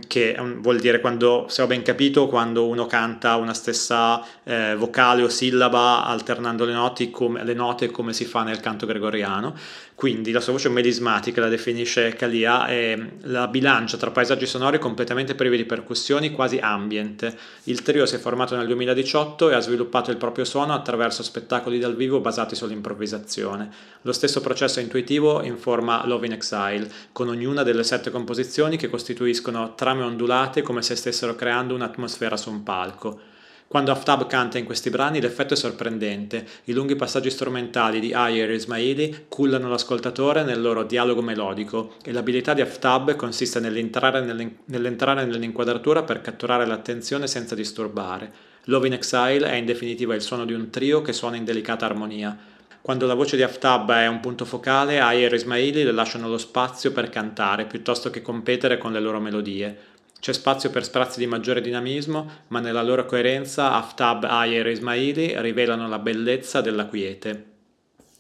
che 0.08 0.38
vuol 0.60 0.80
dire 0.80 1.00
quando, 1.00 1.46
se 1.50 1.64
ho 1.64 1.68
ben 1.68 1.82
capito, 1.82 2.28
quando 2.28 2.68
uno 2.68 2.86
canta 2.86 3.36
una 3.38 3.54
stessa 3.54 4.24
eh, 4.44 4.76
vocale 4.76 5.24
o 5.24 5.30
sillaba 5.30 6.06
alternando 6.06 6.66
le 6.66 6.74
note, 6.74 7.10
come, 7.10 7.44
le 7.44 7.56
note 7.56 7.90
come 7.90 8.14
si 8.14 8.26
fa 8.26 8.44
nel 8.44 8.60
canto 8.60 8.86
gregoriano. 8.86 9.56
Quindi 10.02 10.32
la 10.32 10.40
sua 10.40 10.54
voce 10.54 10.68
melismatica 10.70 11.42
la 11.42 11.48
definisce 11.48 12.16
Kalia 12.16 12.66
e 12.66 13.18
la 13.26 13.48
bilancia 13.48 13.98
tra 13.98 14.10
paesaggi 14.10 14.48
sonori 14.48 14.80
completamente 14.80 15.36
privi 15.36 15.58
di 15.58 15.64
percussioni, 15.64 16.32
quasi 16.32 16.58
ambient. 16.58 17.32
Il 17.66 17.84
trio 17.84 18.08
si 18.08 18.16
è 18.16 18.18
formato 18.18 18.56
nel 18.56 18.66
2018 18.66 19.52
e 19.52 19.54
ha 19.54 19.60
sviluppato 19.60 20.10
il 20.10 20.18
proprio 20.18 20.44
suono 20.44 20.74
attraverso 20.74 21.22
spettacoli 21.22 21.78
dal 21.78 21.96
vivo 21.96 22.20
basati 22.20 22.56
sull'improvvisazione. 22.56 23.70
Lo 24.02 24.12
stesso 24.12 24.42
processo 24.42 24.80
intuitivo 24.80 25.44
informa 25.44 26.04
Love 26.08 26.26
in 26.26 26.32
Exile, 26.32 26.90
con 27.12 27.28
ognuna 27.28 27.62
delle 27.62 27.84
sette 27.84 28.10
composizioni 28.10 28.78
che 28.78 28.90
costituiscono 28.90 29.76
trame 29.76 30.02
ondulate 30.02 30.64
come 30.64 30.82
se 30.82 30.96
stessero 30.96 31.36
creando 31.36 31.76
un'atmosfera 31.76 32.38
su 32.38 32.50
un 32.50 32.64
palco. 32.64 33.31
Quando 33.72 33.94
Aftab 33.94 34.28
canta 34.28 34.58
in 34.58 34.66
questi 34.66 34.90
brani 34.90 35.22
l'effetto 35.22 35.54
è 35.54 35.56
sorprendente, 35.56 36.46
i 36.66 36.74
lunghi 36.74 36.98
passaggi 36.98 37.30
strumentali 37.30 38.02
di 38.02 38.14
Ayer 38.14 38.50
e 38.50 38.56
Ismaili 38.56 39.28
cullano 39.30 39.70
l'ascoltatore 39.70 40.44
nel 40.44 40.62
loro 40.62 40.84
dialogo 40.84 41.22
melodico 41.22 41.94
e 42.04 42.12
l'abilità 42.12 42.54
di 42.54 42.60
Aftab 42.60 43.16
consiste 43.16 43.62
nell'entrare, 43.62 44.26
nell'entrare 44.66 45.24
nell'inquadratura 45.24 46.04
per 46.04 46.20
catturare 46.20 46.66
l'attenzione 46.66 47.28
senza 47.28 47.56
disturbare. 47.56 48.30
Love 48.66 48.88
in 48.88 48.94
Exile 48.94 49.50
è 49.50 49.56
in 49.56 49.64
definitiva 49.64 50.16
il 50.16 50.22
suono 50.22 50.44
di 50.44 50.52
un 50.52 50.70
trio 50.70 51.02
che 51.02 51.14
suona 51.14 51.38
in 51.38 51.46
delicata 51.46 51.86
armonia. 51.86 52.38
Quando 52.82 53.06
la 53.06 53.14
voce 53.14 53.38
di 53.38 53.44
Aftab 53.44 53.90
è 53.94 54.08
un 54.08 54.20
punto 54.20 54.44
focale, 54.44 55.00
Ayer 55.00 55.32
e 55.32 55.38
Ismaili 55.38 55.86
le 55.86 55.94
lasciano 55.94 56.28
lo 56.28 56.38
spazio 56.38 56.92
per 56.92 57.10
cantare 57.10 57.64
piuttosto 57.64 58.10
che 58.10 58.22
competere 58.22 58.78
con 58.78 58.92
le 58.92 59.00
loro 59.00 59.22
melodie. 59.22 59.91
C'è 60.22 60.34
spazio 60.34 60.70
per 60.70 60.84
sprazzi 60.84 61.18
di 61.18 61.26
maggiore 61.26 61.62
dinamismo, 61.62 62.44
ma 62.50 62.60
nella 62.60 62.84
loro 62.84 63.08
coerenza 63.08 63.74
Aftab, 63.74 64.24
Ayer 64.26 64.68
e 64.68 64.72
Ismaili 64.74 65.34
rivelano 65.42 65.88
la 65.88 65.98
bellezza 65.98 66.62
della 66.62 66.86
quiete. 66.86 67.46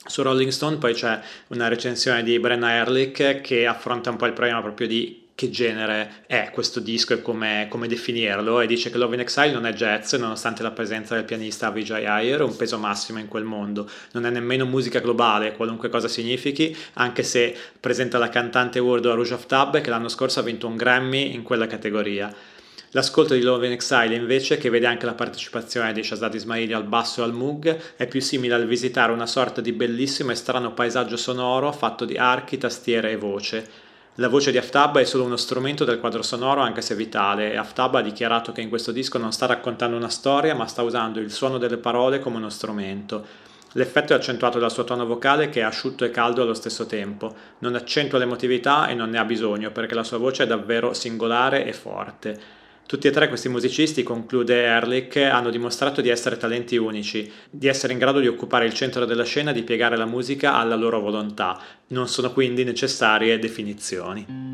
Su 0.08 0.24
Rolling 0.24 0.50
Stone 0.50 0.78
poi 0.78 0.96
c'è 0.96 1.22
una 1.50 1.68
recensione 1.68 2.24
di 2.24 2.40
Brenna 2.40 2.74
Ehrlich 2.74 3.42
che 3.42 3.68
affronta 3.68 4.10
un 4.10 4.16
po' 4.16 4.26
il 4.26 4.34
problema 4.34 4.64
proprio 4.64 4.88
di 4.88 5.21
che 5.42 5.50
genere 5.50 6.24
è 6.28 6.52
questo 6.54 6.80
disco 6.80 7.14
e 7.14 7.22
come, 7.24 7.66
come, 7.68 7.88
definirlo 7.88 8.62
e 8.62 8.68
dice 8.68 8.92
che 8.92 9.00
Love 9.00 9.16
in 9.16 9.22
Exile 9.22 9.52
non 9.52 9.66
è 9.66 9.74
jazz 9.74 10.14
nonostante 10.14 10.62
la 10.62 10.70
presenza 10.70 11.16
del 11.16 11.24
pianista 11.24 11.72
Vijay 11.72 12.04
Iyer, 12.26 12.44
un 12.44 12.56
peso 12.56 12.78
massimo 12.78 13.18
in 13.18 13.28
quel 13.28 13.44
mondo, 13.44 13.90
non 14.12 14.28
è 14.28 14.30
nemmeno 14.30 14.68
musica 14.68 15.00
globale, 15.00 15.56
qualunque 15.56 15.90
cosa 15.90 16.08
significhi, 16.08 16.78
anche 16.94 17.24
se 17.24 17.58
presenta 17.80 18.20
la 18.20 18.30
cantante 18.30 18.78
Urdu 18.78 19.10
Aruj 19.10 19.32
Aftab 19.32 19.82
che 19.82 19.90
l'anno 19.90 20.10
scorso 20.10 20.40
ha 20.40 20.44
vinto 20.44 20.68
un 20.68 20.76
Grammy 20.76 21.34
in 21.34 21.42
quella 21.42 21.66
categoria. 21.66 22.32
L'ascolto 22.92 23.34
di 23.34 23.42
Love 23.42 23.66
in 23.66 23.72
Exile 23.72 24.14
invece, 24.14 24.60
che 24.60 24.70
vede 24.70 24.86
anche 24.86 25.08
la 25.08 25.16
partecipazione 25.16 25.92
di 25.92 26.04
Shazad 26.04 26.36
Ismaili 26.36 26.74
al 26.74 26.84
basso 26.84 27.22
e 27.22 27.24
al 27.24 27.34
Moog, 27.34 27.96
è 27.96 28.06
più 28.06 28.22
simile 28.22 28.54
al 28.54 28.68
visitare 28.68 29.12
una 29.12 29.26
sorta 29.26 29.60
di 29.60 29.72
bellissimo 29.72 30.30
e 30.30 30.36
strano 30.36 30.74
paesaggio 30.74 31.18
sonoro 31.18 31.72
fatto 31.72 32.06
di 32.06 32.18
archi, 32.18 32.60
tastiere 32.60 33.10
e 33.10 33.16
voce. 33.16 33.90
La 34.16 34.28
voce 34.28 34.52
di 34.52 34.58
Aftab 34.58 34.98
è 34.98 35.06
solo 35.06 35.24
uno 35.24 35.38
strumento 35.38 35.86
del 35.86 36.02
quadro 36.02 36.22
sonoro 36.22 36.60
anche 36.60 36.82
se 36.82 36.96
vitale 36.96 37.54
e 37.54 37.56
Aftab 37.56 37.96
ha 37.96 38.02
dichiarato 38.02 38.52
che 38.52 38.60
in 38.60 38.68
questo 38.68 38.92
disco 38.92 39.18
non 39.18 39.32
sta 39.32 39.46
raccontando 39.46 39.96
una 39.96 40.10
storia 40.10 40.54
ma 40.54 40.68
sta 40.68 40.82
usando 40.82 41.22
il 41.22 41.32
suono 41.32 41.58
delle 41.58 41.78
parole 41.78 42.20
come 42.20 42.36
uno 42.36 42.50
strumento. 42.50 43.26
L'effetto 43.72 44.12
è 44.12 44.18
accentuato 44.18 44.60
dal 44.60 44.70
suo 44.70 44.84
tono 44.84 45.06
vocale 45.06 45.48
che 45.48 45.62
è 45.62 45.64
asciutto 45.64 46.04
e 46.04 46.12
caldo 46.12 46.42
allo 46.42 46.54
stesso 46.54 46.86
tempo, 46.86 47.34
non 47.60 47.76
accentua 47.76 48.20
l'emotività 48.20 48.90
e 48.90 48.96
non 48.96 49.12
ne 49.12 49.18
ha 49.18 49.24
bisogno 49.24 49.72
perché 49.72 49.96
la 49.96 50.04
sua 50.04 50.18
voce 50.18 50.44
è 50.44 50.48
davvero 50.48 50.94
singolare 50.94 51.64
e 51.64 51.72
forte. 51.72 52.40
Tutti 52.92 53.08
e 53.08 53.12
tre 53.12 53.30
questi 53.30 53.48
musicisti, 53.48 54.04
conclude 54.04 54.66
Ehrlich, 54.66 55.16
hanno 55.16 55.50
dimostrato 55.50 56.02
di 56.02 56.10
essere 56.10 56.36
talenti 56.36 56.76
unici, 56.76 57.32
di 57.50 57.68
essere 57.68 57.94
in 57.94 58.00
grado 58.00 58.20
di 58.20 58.28
occupare 58.28 58.66
il 58.66 58.74
centro 58.74 59.06
della 59.06 59.24
scena 59.24 59.52
e 59.52 59.54
di 59.54 59.64
piegare 59.64 59.96
la 59.96 60.06
musica 60.06 60.56
alla 60.56 60.76
loro 60.76 61.00
volontà. 61.00 61.58
Non 61.88 62.10
sono 62.10 62.34
quindi 62.34 62.66
necessarie 62.66 63.40
definizioni. 63.40 64.51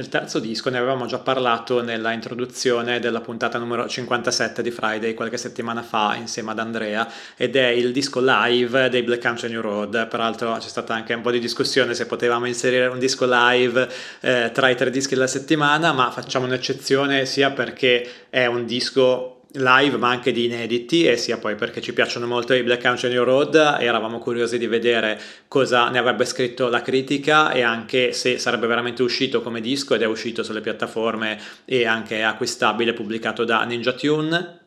Del 0.00 0.08
terzo 0.08 0.38
disco 0.38 0.70
ne 0.70 0.78
avevamo 0.78 1.04
già 1.04 1.18
parlato 1.18 1.82
nella 1.82 2.12
introduzione 2.12 3.00
della 3.00 3.20
puntata 3.20 3.58
numero 3.58 3.86
57 3.86 4.62
di 4.62 4.70
Friday 4.70 5.12
qualche 5.12 5.36
settimana 5.36 5.82
fa 5.82 6.14
insieme 6.14 6.52
ad 6.52 6.58
Andrea 6.58 7.06
ed 7.36 7.54
è 7.54 7.66
il 7.66 7.92
disco 7.92 8.18
live 8.22 8.88
dei 8.88 9.02
Black 9.02 9.20
Country 9.20 9.50
New 9.50 9.60
Road. 9.60 10.08
Peraltro 10.08 10.56
c'è 10.58 10.68
stata 10.68 10.94
anche 10.94 11.12
un 11.12 11.20
po' 11.20 11.30
di 11.30 11.38
discussione 11.38 11.92
se 11.92 12.06
potevamo 12.06 12.46
inserire 12.46 12.86
un 12.86 12.98
disco 12.98 13.26
live 13.28 13.86
eh, 14.20 14.50
tra 14.54 14.70
i 14.70 14.74
tre 14.74 14.88
dischi 14.88 15.12
della 15.12 15.26
settimana, 15.26 15.92
ma 15.92 16.10
facciamo 16.10 16.46
un'eccezione 16.46 17.26
sia 17.26 17.50
perché 17.50 18.10
è 18.30 18.46
un 18.46 18.64
disco 18.64 19.39
live 19.52 19.96
ma 19.96 20.10
anche 20.10 20.30
di 20.32 20.44
inediti 20.44 21.04
e 21.04 21.16
sia 21.16 21.38
poi 21.38 21.56
perché 21.56 21.80
ci 21.80 21.92
piacciono 21.92 22.26
molto 22.26 22.54
i 22.54 22.62
Black 22.62 22.82
Country 22.82 23.08
New 23.08 23.24
Road 23.24 23.54
eravamo 23.54 24.18
curiosi 24.18 24.58
di 24.58 24.66
vedere 24.66 25.20
cosa 25.48 25.88
ne 25.88 25.98
avrebbe 25.98 26.24
scritto 26.24 26.68
la 26.68 26.82
critica 26.82 27.50
e 27.50 27.62
anche 27.62 28.12
se 28.12 28.38
sarebbe 28.38 28.66
veramente 28.66 29.02
uscito 29.02 29.42
come 29.42 29.60
disco 29.60 29.94
ed 29.94 30.02
è 30.02 30.06
uscito 30.06 30.42
sulle 30.42 30.60
piattaforme 30.60 31.40
e 31.64 31.84
anche 31.84 32.22
acquistabile 32.22 32.92
pubblicato 32.92 33.44
da 33.44 33.62
Ninja 33.64 33.92
Tune 33.92 34.59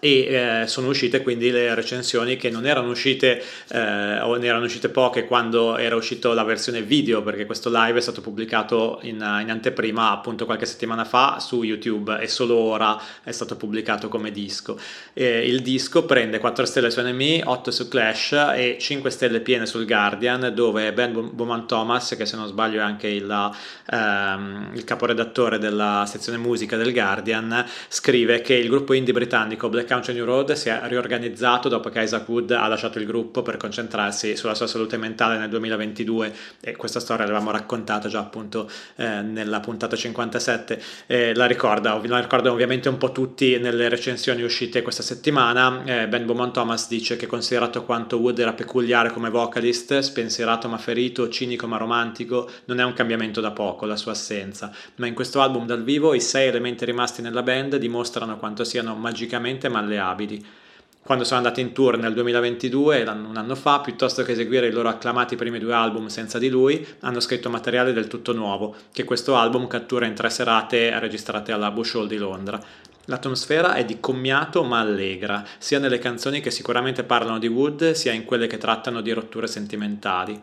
e 0.00 0.62
eh, 0.62 0.66
sono 0.66 0.88
uscite 0.88 1.22
quindi 1.22 1.50
le 1.50 1.74
recensioni 1.74 2.36
che 2.36 2.50
non 2.50 2.66
erano 2.66 2.90
uscite 2.90 3.42
eh, 3.68 4.20
o 4.20 4.36
ne 4.36 4.46
erano 4.46 4.64
uscite 4.64 4.88
poche 4.88 5.26
quando 5.26 5.76
era 5.76 5.96
uscita 5.96 6.32
la 6.34 6.44
versione 6.44 6.82
video 6.82 7.22
perché 7.22 7.46
questo 7.46 7.70
live 7.72 7.98
è 7.98 8.00
stato 8.00 8.20
pubblicato 8.20 8.98
in, 9.02 9.16
in, 9.16 9.50
anteprima 9.50 10.10
appunto 10.10 10.44
qualche 10.44 10.66
settimana 10.66 11.04
fa 11.04 11.38
su 11.40 11.62
YouTube 11.62 12.18
e 12.18 12.28
solo 12.28 12.56
ora 12.56 13.00
è 13.22 13.30
stato 13.30 13.56
pubblicato 13.56 14.08
come 14.08 14.30
disco. 14.30 14.78
E 15.12 15.46
il 15.46 15.62
disco 15.62 16.04
prende 16.04 16.38
4 16.38 16.64
stelle 16.64 16.90
su 16.90 17.00
NME 17.00 17.42
8 17.44 17.70
su 17.70 17.88
Clash 17.88 18.32
e 18.54 18.76
5 18.78 19.10
stelle 19.10 19.40
piene 19.40 19.66
sul 19.66 19.86
Guardian 19.86 20.52
dove 20.54 20.92
Ben 20.92 21.30
Bowman 21.32 21.66
Thomas 21.66 22.14
che 22.16 22.26
se 22.26 22.36
non 22.36 22.46
sbaglio 22.46 22.78
è 22.78 22.82
anche 22.82 23.08
il, 23.08 23.50
ehm, 23.90 24.70
il 24.74 24.84
caporedattore 24.84 25.58
della 25.58 26.04
sezione 26.06 26.38
musica 26.38 26.76
del 26.76 26.92
Guardian 26.92 27.64
scrive 27.88 28.40
che 28.40 28.54
il 28.54 28.68
gruppo 28.68 28.92
indie 28.92 29.12
britannico 29.12 29.68
Black 29.68 29.87
Country 29.88 30.12
New 30.12 30.24
Road 30.24 30.52
si 30.52 30.68
è 30.68 30.80
riorganizzato 30.84 31.68
dopo 31.68 31.88
che 31.88 32.02
Isaac 32.02 32.28
Wood 32.28 32.50
ha 32.50 32.68
lasciato 32.68 32.98
il 32.98 33.06
gruppo 33.06 33.42
per 33.42 33.56
concentrarsi 33.56 34.36
sulla 34.36 34.54
sua 34.54 34.66
salute 34.66 34.96
mentale 34.96 35.38
nel 35.38 35.48
2022 35.48 36.34
e 36.60 36.76
questa 36.76 37.00
storia 37.00 37.24
l'avevamo 37.24 37.50
raccontata 37.50 38.08
già 38.08 38.20
appunto 38.20 38.70
eh, 38.96 39.22
nella 39.22 39.60
puntata 39.60 39.96
57 39.96 40.82
eh, 41.06 41.34
la, 41.34 41.46
ricorda, 41.46 42.00
la 42.04 42.20
ricordano 42.20 42.54
ovviamente 42.54 42.88
un 42.88 42.98
po' 42.98 43.12
tutti 43.12 43.58
nelle 43.58 43.88
recensioni 43.88 44.42
uscite 44.42 44.82
questa 44.82 45.02
settimana. 45.02 45.82
Eh, 45.84 46.08
Ben 46.08 46.26
Beaumont 46.26 46.52
Thomas 46.52 46.88
dice 46.88 47.16
che 47.16 47.26
considerato 47.26 47.84
quanto 47.84 48.18
Wood 48.18 48.38
era 48.38 48.52
peculiare 48.52 49.10
come 49.10 49.30
vocalist 49.30 49.98
spensierato 50.00 50.68
ma 50.68 50.78
ferito, 50.78 51.28
cinico 51.28 51.66
ma 51.66 51.78
romantico 51.78 52.48
non 52.66 52.80
è 52.80 52.84
un 52.84 52.92
cambiamento 52.92 53.40
da 53.40 53.50
poco 53.52 53.86
la 53.86 53.96
sua 53.96 54.12
assenza. 54.12 54.70
Ma 54.96 55.06
in 55.06 55.14
questo 55.14 55.40
album 55.40 55.66
dal 55.66 55.82
vivo 55.82 56.14
i 56.14 56.20
sei 56.20 56.48
elementi 56.48 56.84
rimasti 56.84 57.22
nella 57.22 57.42
band 57.42 57.76
dimostrano 57.76 58.36
quanto 58.38 58.64
siano 58.64 58.94
magicamente 58.94 59.68
malleabili. 59.80 60.56
Quando 61.02 61.24
sono 61.24 61.38
andati 61.38 61.62
in 61.62 61.72
tour 61.72 61.96
nel 61.96 62.12
2022, 62.12 63.02
un 63.02 63.36
anno 63.36 63.54
fa, 63.54 63.80
piuttosto 63.80 64.22
che 64.22 64.32
eseguire 64.32 64.66
i 64.66 64.70
loro 64.70 64.90
acclamati 64.90 65.36
primi 65.36 65.58
due 65.58 65.72
album 65.72 66.08
senza 66.08 66.38
di 66.38 66.50
lui, 66.50 66.86
hanno 67.00 67.20
scritto 67.20 67.48
materiale 67.48 67.94
del 67.94 68.08
tutto 68.08 68.34
nuovo, 68.34 68.74
che 68.92 69.04
questo 69.04 69.34
album 69.34 69.68
cattura 69.68 70.04
in 70.04 70.12
tre 70.12 70.28
serate 70.28 70.98
registrate 70.98 71.50
alla 71.50 71.70
Bush 71.70 71.94
Hall 71.94 72.08
di 72.08 72.18
Londra. 72.18 72.60
L'atmosfera 73.06 73.72
è 73.72 73.86
di 73.86 74.00
commiato 74.00 74.62
ma 74.64 74.80
allegra, 74.80 75.42
sia 75.56 75.78
nelle 75.78 75.98
canzoni 75.98 76.40
che 76.40 76.50
sicuramente 76.50 77.04
parlano 77.04 77.38
di 77.38 77.46
Wood, 77.46 77.92
sia 77.92 78.12
in 78.12 78.26
quelle 78.26 78.46
che 78.46 78.58
trattano 78.58 79.00
di 79.00 79.12
rotture 79.12 79.46
sentimentali. 79.46 80.38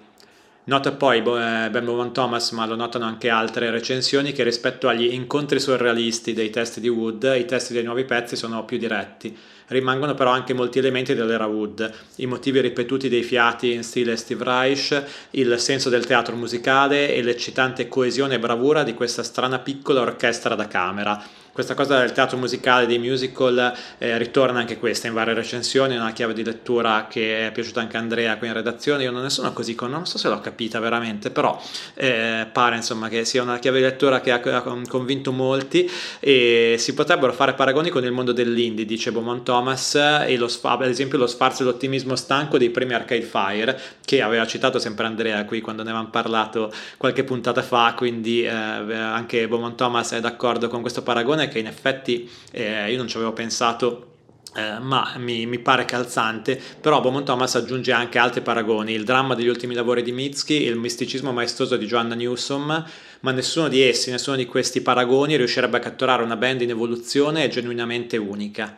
Nota 0.67 0.93
poi 0.93 1.19
eh, 1.19 1.69
Ben 1.69 1.85
Bowman 1.85 2.11
Thomas, 2.11 2.49
ma 2.49 2.65
lo 2.65 2.73
notano 2.73 3.05
anche 3.05 3.29
altre 3.29 3.69
recensioni, 3.69 4.31
che 4.31 4.43
rispetto 4.43 4.87
agli 4.87 5.13
incontri 5.13 5.59
surrealisti 5.59 6.33
dei 6.33 6.49
testi 6.49 6.79
di 6.79 6.89
Wood, 6.89 7.35
i 7.37 7.45
testi 7.45 7.71
dei 7.71 7.83
nuovi 7.83 8.03
pezzi 8.03 8.35
sono 8.35 8.65
più 8.65 8.79
diretti. 8.79 9.37
Rimangono 9.67 10.15
però 10.15 10.31
anche 10.31 10.55
molti 10.55 10.79
elementi 10.79 11.13
dell'era 11.13 11.45
Wood, 11.45 11.91
i 12.15 12.25
motivi 12.25 12.61
ripetuti 12.61 13.09
dei 13.09 13.21
fiati 13.21 13.73
in 13.73 13.83
stile 13.83 14.15
Steve 14.15 14.43
Reich, 14.43 15.03
il 15.31 15.59
senso 15.59 15.89
del 15.89 16.07
teatro 16.07 16.35
musicale 16.35 17.13
e 17.13 17.21
l'eccitante 17.21 17.87
coesione 17.87 18.35
e 18.35 18.39
bravura 18.39 18.81
di 18.81 18.95
questa 18.95 19.21
strana 19.21 19.59
piccola 19.59 20.01
orchestra 20.01 20.55
da 20.55 20.67
camera 20.67 21.23
questa 21.55 21.73
cosa 21.73 21.99
del 21.99 22.11
teatro 22.11 22.35
musicale, 22.37 22.85
dei 22.85 22.99
musical, 22.99 23.73
eh, 23.97 24.17
ritorna 24.17 24.59
anche 24.59 24.77
questa 24.77 25.07
in 25.07 25.13
varie 25.13 25.33
recensioni, 25.33 25.95
una 25.95 26.11
chiave 26.11 26.33
di 26.33 26.43
lettura 26.43 27.07
che 27.09 27.47
è 27.47 27.51
piaciuta 27.53 27.79
anche 27.79 27.95
a 27.95 28.01
Andrea 28.01 28.35
qui 28.35 28.47
in 28.47 28.53
redazione, 28.53 29.03
io 29.03 29.11
non 29.11 29.21
ne 29.21 29.29
sono 29.29 29.53
così, 29.53 29.73
con, 29.73 29.89
non 29.89 30.05
so 30.05 30.17
se 30.17 30.27
l'ho 30.27 30.41
capita 30.41 30.81
veramente, 30.81 31.29
però 31.29 31.57
eh, 31.93 32.45
pare 32.51 32.75
insomma 32.75 33.07
che 33.07 33.23
sia 33.23 33.41
una 33.41 33.57
chiave 33.59 33.77
di 33.77 33.85
lettura 33.85 34.19
che 34.19 34.33
ha, 34.33 34.41
ha, 34.43 34.81
convinto 34.85 35.31
molti 35.31 35.89
e 36.19 36.75
si 36.77 36.93
potrebbero 36.93 37.31
fare 37.31 37.53
paragoni 37.53 37.89
con 37.89 38.03
il 38.03 38.11
mondo 38.11 38.33
dell'indie, 38.33 38.83
dice 38.83 39.13
Beaumont 39.13 39.43
Thomas, 39.43 39.95
e 39.95 40.35
lo, 40.35 40.49
ad 40.61 40.81
esempio 40.81 41.17
lo 41.17 41.25
sfarzo 41.25 41.61
e 41.61 41.65
l'ottimismo 41.67 42.17
stanco 42.17 42.57
dei 42.57 42.69
primi 42.69 42.95
Arcade 42.95 43.21
Fire, 43.21 43.79
che 44.03 44.21
aveva 44.21 44.45
citato 44.45 44.77
sempre 44.77 45.05
Andrea 45.05 45.45
qui 45.45 45.61
quando 45.61 45.83
ne 45.83 45.91
avevamo 45.91 46.11
parlato 46.11 46.69
qualche 46.97 47.23
puntata 47.23 47.61
fa, 47.61 47.93
quindi 47.95 48.43
eh, 48.43 48.49
anche 48.49 49.47
Beaumont 49.47 49.77
Thomas 49.77 50.11
è 50.11 50.19
d'accordo 50.19 50.67
con 50.67 50.81
questo 50.81 51.01
paragone 51.01 51.43
che 51.47 51.59
in 51.59 51.67
effetti 51.67 52.29
eh, 52.51 52.91
io 52.91 52.97
non 52.97 53.07
ci 53.07 53.17
avevo 53.17 53.33
pensato 53.33 54.13
eh, 54.55 54.79
ma 54.79 55.15
mi, 55.17 55.45
mi, 55.45 55.59
pare 55.59 55.83
calzante, 55.83 56.57
però 56.79 57.01
Beaumont 57.01 57.25
Thomas 57.25 57.55
aggiunge 57.55 57.91
anche 57.91 58.17
altri 58.17 58.39
paragoni, 58.39 58.93
il 58.93 59.03
dramma 59.03 59.35
degli 59.35 59.49
ultimi 59.49 59.73
lavori 59.73 60.01
di 60.01 60.13
Mitski, 60.13 60.63
il 60.63 60.77
misticismo 60.77 61.33
maestoso 61.33 61.75
di 61.75 61.85
Joanna 61.85 62.15
Newsom, 62.15 62.85
ma 63.19 63.31
nessuno 63.31 63.67
di 63.67 63.81
essi, 63.81 64.11
nessuno 64.11 64.37
di 64.37 64.45
questi 64.45 64.79
paragoni 64.79 65.35
riuscirebbe 65.35 65.75
a 65.75 65.81
catturare 65.81 66.23
una 66.23 66.37
band 66.37 66.61
in 66.61 66.69
evoluzione 66.69 67.43
e 67.43 67.49
genuinamente 67.49 68.15
unica. 68.15 68.77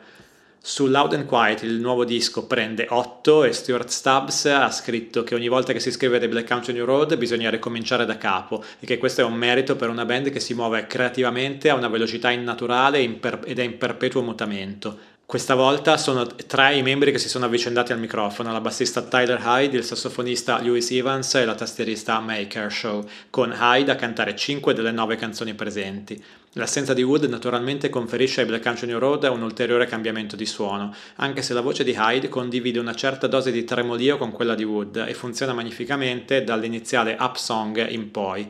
Su 0.59 0.87
Loud 0.87 1.13
and 1.13 1.25
Quiet 1.25 1.63
il 1.63 1.79
nuovo 1.79 2.03
disco 2.03 2.45
prende 2.45 2.87
8 2.89 3.45
e 3.45 3.53
Stuart 3.53 3.87
Stubbs 3.89 4.45
ha 4.45 4.69
scritto 4.69 5.23
che 5.23 5.35
ogni 5.35 5.47
volta 5.47 5.71
che 5.71 5.79
si 5.79 5.91
scrive 5.91 6.19
The 6.19 6.27
Black 6.27 6.47
Country 6.47 6.73
New 6.73 6.85
Road 6.85 7.15
bisogna 7.15 7.49
ricominciare 7.49 8.05
da 8.05 8.17
capo 8.17 8.63
e 8.79 8.85
che 8.85 8.97
questo 8.97 9.21
è 9.21 9.23
un 9.23 9.35
merito 9.35 9.75
per 9.75 9.89
una 9.89 10.05
band 10.05 10.29
che 10.29 10.39
si 10.39 10.53
muove 10.53 10.85
creativamente 10.87 11.69
a 11.69 11.75
una 11.75 11.87
velocità 11.87 12.31
innaturale 12.31 12.99
ed 12.99 13.59
è 13.59 13.63
in 13.63 13.77
perpetuo 13.77 14.21
mutamento. 14.21 15.15
Questa 15.27 15.55
volta 15.55 15.97
sono 15.97 16.25
tre 16.25 16.75
i 16.75 16.81
membri 16.81 17.11
che 17.11 17.19
si 17.19 17.27
sono 17.27 17.43
avvicendati 17.43 17.91
al 17.91 17.99
microfono, 17.99 18.49
la 18.53 18.61
bassista 18.61 19.01
Tyler 19.01 19.41
Hyde, 19.43 19.75
il 19.75 19.83
sassofonista 19.83 20.61
Lewis 20.61 20.89
Evans 20.91 21.35
e 21.35 21.43
la 21.43 21.53
tastierista 21.53 22.17
May 22.21 22.47
Kershaw, 22.47 23.05
con 23.29 23.51
Hyde 23.51 23.91
a 23.91 23.95
cantare 23.95 24.37
5 24.37 24.73
delle 24.73 24.91
9 24.91 25.17
canzoni 25.17 25.53
presenti. 25.53 26.23
L'assenza 26.57 26.95
di 26.95 27.03
Wood 27.03 27.25
naturalmente 27.25 27.87
conferisce 27.87 28.41
ai 28.41 28.47
Black 28.47 28.81
New 28.81 28.97
Road 28.97 29.25
un 29.25 29.43
ulteriore 29.43 29.85
cambiamento 29.85 30.35
di 30.35 30.47
suono, 30.47 30.91
anche 31.17 31.43
se 31.43 31.53
la 31.53 31.61
voce 31.61 31.83
di 31.83 31.95
Hyde 31.95 32.29
condivide 32.29 32.79
una 32.79 32.95
certa 32.95 33.27
dose 33.27 33.51
di 33.51 33.63
tremolio 33.63 34.17
con 34.17 34.31
quella 34.31 34.55
di 34.55 34.63
Wood 34.63 35.05
e 35.07 35.13
funziona 35.13 35.53
magnificamente 35.53 36.43
dall'iniziale 36.43 37.15
up 37.19 37.35
song 37.35 37.87
in 37.91 38.09
poi. 38.09 38.49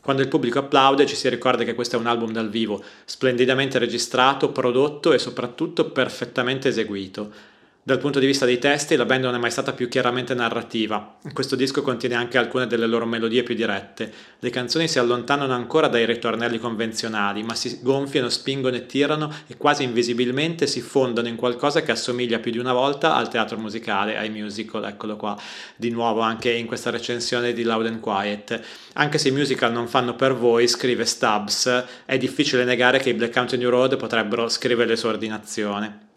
Quando 0.00 0.22
il 0.22 0.28
pubblico 0.28 0.58
applaude 0.58 1.06
ci 1.06 1.14
si 1.14 1.28
ricorda 1.28 1.62
che 1.62 1.74
questo 1.74 1.94
è 1.94 2.00
un 2.00 2.08
album 2.08 2.32
dal 2.32 2.50
vivo, 2.50 2.82
splendidamente 3.04 3.78
registrato, 3.78 4.50
prodotto 4.50 5.12
e 5.12 5.20
soprattutto 5.20 5.90
perfettamente 5.90 6.68
eseguito. 6.68 7.52
Dal 7.86 7.98
punto 7.98 8.18
di 8.18 8.24
vista 8.24 8.46
dei 8.46 8.58
testi, 8.58 8.96
la 8.96 9.04
band 9.04 9.24
non 9.24 9.34
è 9.34 9.38
mai 9.38 9.50
stata 9.50 9.74
più 9.74 9.88
chiaramente 9.88 10.32
narrativa. 10.32 11.18
Questo 11.34 11.54
disco 11.54 11.82
contiene 11.82 12.14
anche 12.14 12.38
alcune 12.38 12.66
delle 12.66 12.86
loro 12.86 13.04
melodie 13.04 13.42
più 13.42 13.54
dirette. 13.54 14.10
Le 14.38 14.48
canzoni 14.48 14.88
si 14.88 14.98
allontanano 14.98 15.52
ancora 15.52 15.88
dai 15.88 16.06
ritornelli 16.06 16.58
convenzionali, 16.58 17.42
ma 17.42 17.54
si 17.54 17.80
gonfiano, 17.82 18.30
spingono 18.30 18.76
e 18.76 18.86
tirano 18.86 19.30
e 19.46 19.58
quasi 19.58 19.82
invisibilmente 19.82 20.66
si 20.66 20.80
fondono 20.80 21.28
in 21.28 21.36
qualcosa 21.36 21.82
che 21.82 21.90
assomiglia 21.90 22.38
più 22.38 22.52
di 22.52 22.58
una 22.58 22.72
volta 22.72 23.16
al 23.16 23.28
teatro 23.28 23.58
musicale, 23.58 24.16
ai 24.16 24.30
musical, 24.30 24.84
eccolo 24.84 25.16
qua, 25.16 25.38
di 25.76 25.90
nuovo 25.90 26.20
anche 26.20 26.50
in 26.50 26.64
questa 26.64 26.88
recensione 26.88 27.52
di 27.52 27.64
Loud 27.64 27.84
and 27.84 28.00
Quiet. 28.00 28.62
Anche 28.94 29.18
se 29.18 29.28
i 29.28 29.32
musical 29.32 29.72
non 29.72 29.88
fanno 29.88 30.16
per 30.16 30.34
voi, 30.34 30.68
scrive 30.68 31.04
Stubbs, 31.04 31.84
è 32.06 32.16
difficile 32.16 32.64
negare 32.64 32.98
che 32.98 33.10
i 33.10 33.14
Black 33.14 33.34
Country 33.34 33.58
New 33.58 33.68
Road 33.68 33.98
potrebbero 33.98 34.48
scrivere 34.48 34.88
le 34.88 34.96
sue 34.96 35.10
ordinazioni. 35.10 36.12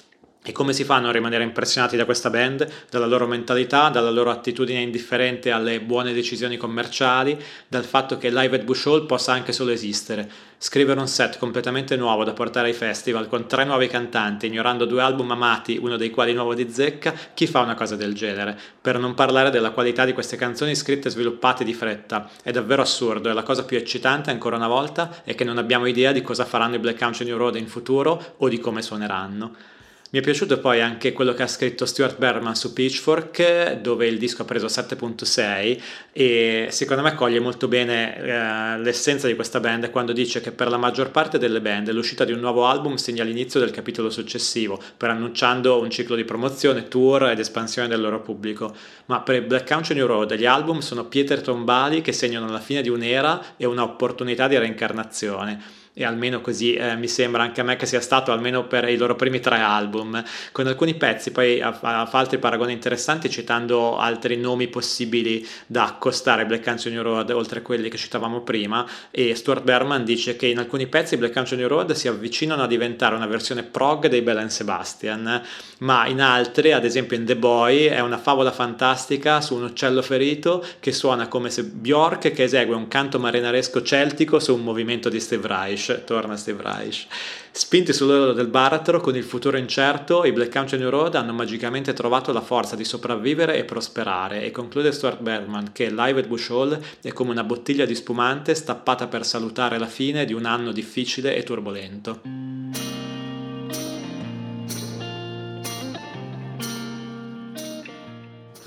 E 0.48 0.54
come 0.54 0.72
si 0.72 0.86
fanno 0.86 1.10
a 1.10 1.12
rimanere 1.12 1.44
impressionati 1.44 1.98
da 1.98 2.06
questa 2.06 2.30
band, 2.30 2.66
dalla 2.90 3.06
loro 3.06 3.28
mentalità, 3.28 3.90
dalla 3.90 4.10
loro 4.10 4.30
attitudine 4.30 4.80
indifferente 4.80 5.52
alle 5.52 5.82
buone 5.82 6.14
decisioni 6.14 6.56
commerciali, 6.56 7.38
dal 7.68 7.84
fatto 7.84 8.18
che 8.18 8.30
Live 8.30 8.56
at 8.56 8.64
Bush 8.64 8.86
Hall 8.86 9.06
possa 9.06 9.34
anche 9.34 9.52
solo 9.52 9.72
esistere. 9.72 10.32
Scrivere 10.58 11.02
un 11.02 11.08
set 11.10 11.38
completamente 11.38 11.98
nuovo 11.98 12.24
da 12.24 12.32
portare 12.32 12.70
ai 12.70 12.74
festival 12.74 13.28
con 13.28 13.46
tre 13.46 13.66
nuovi 13.66 13.88
cantanti, 13.90 14.46
ignorando 14.46 14.86
due 14.86 15.02
album 15.02 15.32
amati, 15.32 15.78
uno 15.82 15.98
dei 15.98 16.12
quali 16.12 16.32
nuovo 16.32 16.54
di 16.54 16.72
zecca, 16.72 17.14
chi 17.34 17.46
fa 17.46 17.60
una 17.60 17.76
cosa 17.76 17.98
del 17.98 18.14
genere? 18.14 18.58
Per 18.80 18.98
non 18.98 19.16
parlare 19.16 19.50
della 19.50 19.72
qualità 19.72 20.06
di 20.06 20.14
queste 20.14 20.38
canzoni 20.38 20.76
scritte 20.76 21.10
e 21.10 21.12
sviluppate 21.12 21.66
di 21.66 21.74
fretta. 21.74 22.30
È 22.42 22.52
davvero 22.52 22.82
assurdo 22.82 23.30
e 23.30 23.34
la 23.34 23.44
cosa 23.44 23.66
più 23.66 23.76
eccitante 23.76 24.32
ancora 24.32 24.56
una 24.56 24.70
volta 24.70 25.24
è 25.26 25.36
che 25.36 25.44
non 25.44 25.58
abbiamo 25.58 25.88
idea 25.88 26.14
di 26.14 26.22
cosa 26.22 26.46
faranno 26.46 26.76
i 26.76 26.80
Black 26.80 27.00
Country 27.00 27.26
New 27.26 27.36
Road 27.36 27.58
in 27.58 27.68
futuro 27.68 28.36
o 28.38 28.48
di 28.48 28.60
come 28.60 28.82
suoneranno. 28.82 29.76
Mi 30.10 30.20
è 30.20 30.22
piaciuto 30.22 30.60
poi 30.60 30.80
anche 30.80 31.12
quello 31.12 31.34
che 31.34 31.44
ha 31.44 31.48
scritto 31.48 31.86
Stuart 31.86 32.18
Berman 32.18 32.56
su 32.56 32.72
Pitchfork, 32.72 33.74
dove 33.82 34.08
il 34.08 34.18
disco 34.18 34.44
ha 34.44 34.46
preso 34.46 34.68
7.6 34.68 35.82
e 36.14 36.68
secondo 36.72 37.04
me 37.04 37.14
coglie 37.14 37.42
molto 37.42 37.68
bene 37.68 38.16
eh, 38.16 38.78
l'essenza 38.80 39.28
di 39.28 39.36
questa 39.36 39.60
band 39.60 39.90
quando 39.90 40.14
dice 40.14 40.40
che 40.40 40.54
per 40.54 40.70
la 40.70 40.78
maggior 40.78 41.12
parte 41.12 41.38
delle 41.38 41.60
band 41.60 41.92
l'uscita 41.92 42.24
di 42.24 42.32
un 42.32 42.40
nuovo 42.40 42.68
album 42.68 42.96
segna 42.96 43.26
l'inizio 43.26 43.60
del 43.60 43.72
capitolo 43.72 44.10
successivo, 44.10 44.82
per 44.96 45.10
annunciando 45.10 45.82
un 45.82 45.90
ciclo 45.90 46.16
di 46.16 46.24
promozione, 46.24 46.88
tour 46.88 47.28
ed 47.30 47.40
espansione 47.40 47.90
del 47.90 48.00
loro 48.00 48.22
pubblico. 48.22 48.74
Ma 49.08 49.20
per 49.20 49.46
Black 49.46 49.68
Country 49.68 49.94
New 49.94 50.08
Road 50.08 50.36
gli 50.36 50.46
album 50.46 50.80
sono 50.80 51.04
pietre 51.08 51.42
tombali 51.42 52.00
che 52.00 52.14
segnano 52.14 52.50
la 52.50 52.62
fine 52.62 52.82
di 52.82 52.88
un'era 52.88 53.58
e 53.58 53.66
un'opportunità 53.66 54.48
di 54.48 54.58
reincarnazione 54.58 55.86
e 55.98 56.06
almeno 56.06 56.42
così 56.42 56.76
eh, 56.76 56.96
mi 56.96 57.08
sembra 57.08 57.42
anche 57.42 57.62
a 57.62 57.64
me 57.64 57.76
che 57.76 57.88
sia 57.88 58.02
stato 58.02 58.32
almeno 58.32 58.68
per 58.68 58.88
i 58.88 58.98
loro 58.98 59.16
primi 59.16 59.40
tre 59.40 59.58
album, 59.58 60.24
con 60.52 60.68
alcuni 60.68 60.94
pezzi 60.94 61.32
poi 61.32 61.60
fa 61.60 62.08
altri 62.12 62.38
paragoni 62.38 62.72
interessanti 62.72 63.32
citando 63.32 63.98
altri 63.98 64.38
nomi 64.38 64.68
possibili 64.68 65.46
da 65.66 65.86
accostare. 65.86 66.46
Black 66.46 66.64
Country 66.64 66.92
New 66.92 67.02
Road 67.02 67.32
oltre 67.32 67.60
a 67.60 67.62
quelli 67.64 67.90
che 67.90 67.98
citavamo 67.98 68.42
prima. 68.42 68.88
E 69.10 69.34
Stuart 69.34 69.64
Berman 69.64 70.04
dice 70.04 70.36
che 70.36 70.46
in 70.46 70.60
alcuni 70.60 70.86
pezzi 70.86 71.18
Black 71.18 71.34
Country 71.34 71.58
New 71.58 71.68
Road 71.68 71.94
si 71.94 72.08
avvicinano 72.08 72.64
a 72.64 72.68
diventare 72.68 73.16
una 73.16 73.26
versione 73.26 73.64
prog 73.64 74.08
dei 74.08 74.22
Belen 74.22 74.52
Sebastian, 74.52 75.42
ma 75.80 76.06
in 76.06 76.22
altri, 76.22 76.74
ad 76.74 76.86
esempio 76.86 77.18
in 77.18 77.26
The 77.26 77.36
Boy, 77.36 77.86
è 77.86 78.00
una 78.02 78.20
favola 78.20 78.52
fantastica 78.52 79.42
su 79.42 79.56
un 79.56 79.64
uccello 79.64 80.04
ferito 80.04 80.64
che 80.80 80.92
suona 80.92 81.28
come 81.28 81.50
se 81.50 81.64
Bjork 81.64 82.32
che 82.32 82.44
esegue 82.44 82.76
un 82.76 82.88
canto 82.88 83.18
marinaresco 83.18 83.82
celtico 83.82 84.40
su 84.40 84.54
un 84.54 84.64
movimento 84.64 85.10
di 85.10 85.20
Steve 85.20 85.48
Reich 85.48 85.87
torna 86.04 86.38
Steve 86.38 86.62
Reich. 86.62 87.08
Spinti 87.52 87.92
sull'oro 87.92 88.34
del 88.34 88.48
baratro, 88.48 89.02
con 89.02 89.16
il 89.16 89.24
futuro 89.24 89.58
incerto, 89.58 90.26
i 90.26 90.32
Black 90.32 90.52
Country 90.52 90.78
New 90.78 90.90
Road 90.90 91.16
hanno 91.16 91.34
magicamente 91.34 91.94
trovato 91.94 92.32
la 92.32 92.42
forza 92.42 92.76
di 92.76 92.84
sopravvivere 92.84 93.58
e 93.58 93.66
prosperare 93.66 94.44
e 94.44 94.52
conclude 94.52 94.92
Stuart 94.92 95.22
Bergman 95.22 95.72
che 95.72 95.90
Live 95.90 96.20
at 96.20 96.28
Bush 96.28 96.50
Hall 96.50 96.80
è 97.02 97.12
come 97.14 97.32
una 97.32 97.44
bottiglia 97.44 97.86
di 97.86 97.96
spumante 97.96 98.54
stappata 98.54 99.08
per 99.08 99.26
salutare 99.26 99.78
la 99.80 99.88
fine 99.88 100.26
di 100.26 100.34
un 100.34 100.46
anno 100.46 100.72
difficile 100.72 101.36
e 101.36 101.44
turbolento. 101.44 102.97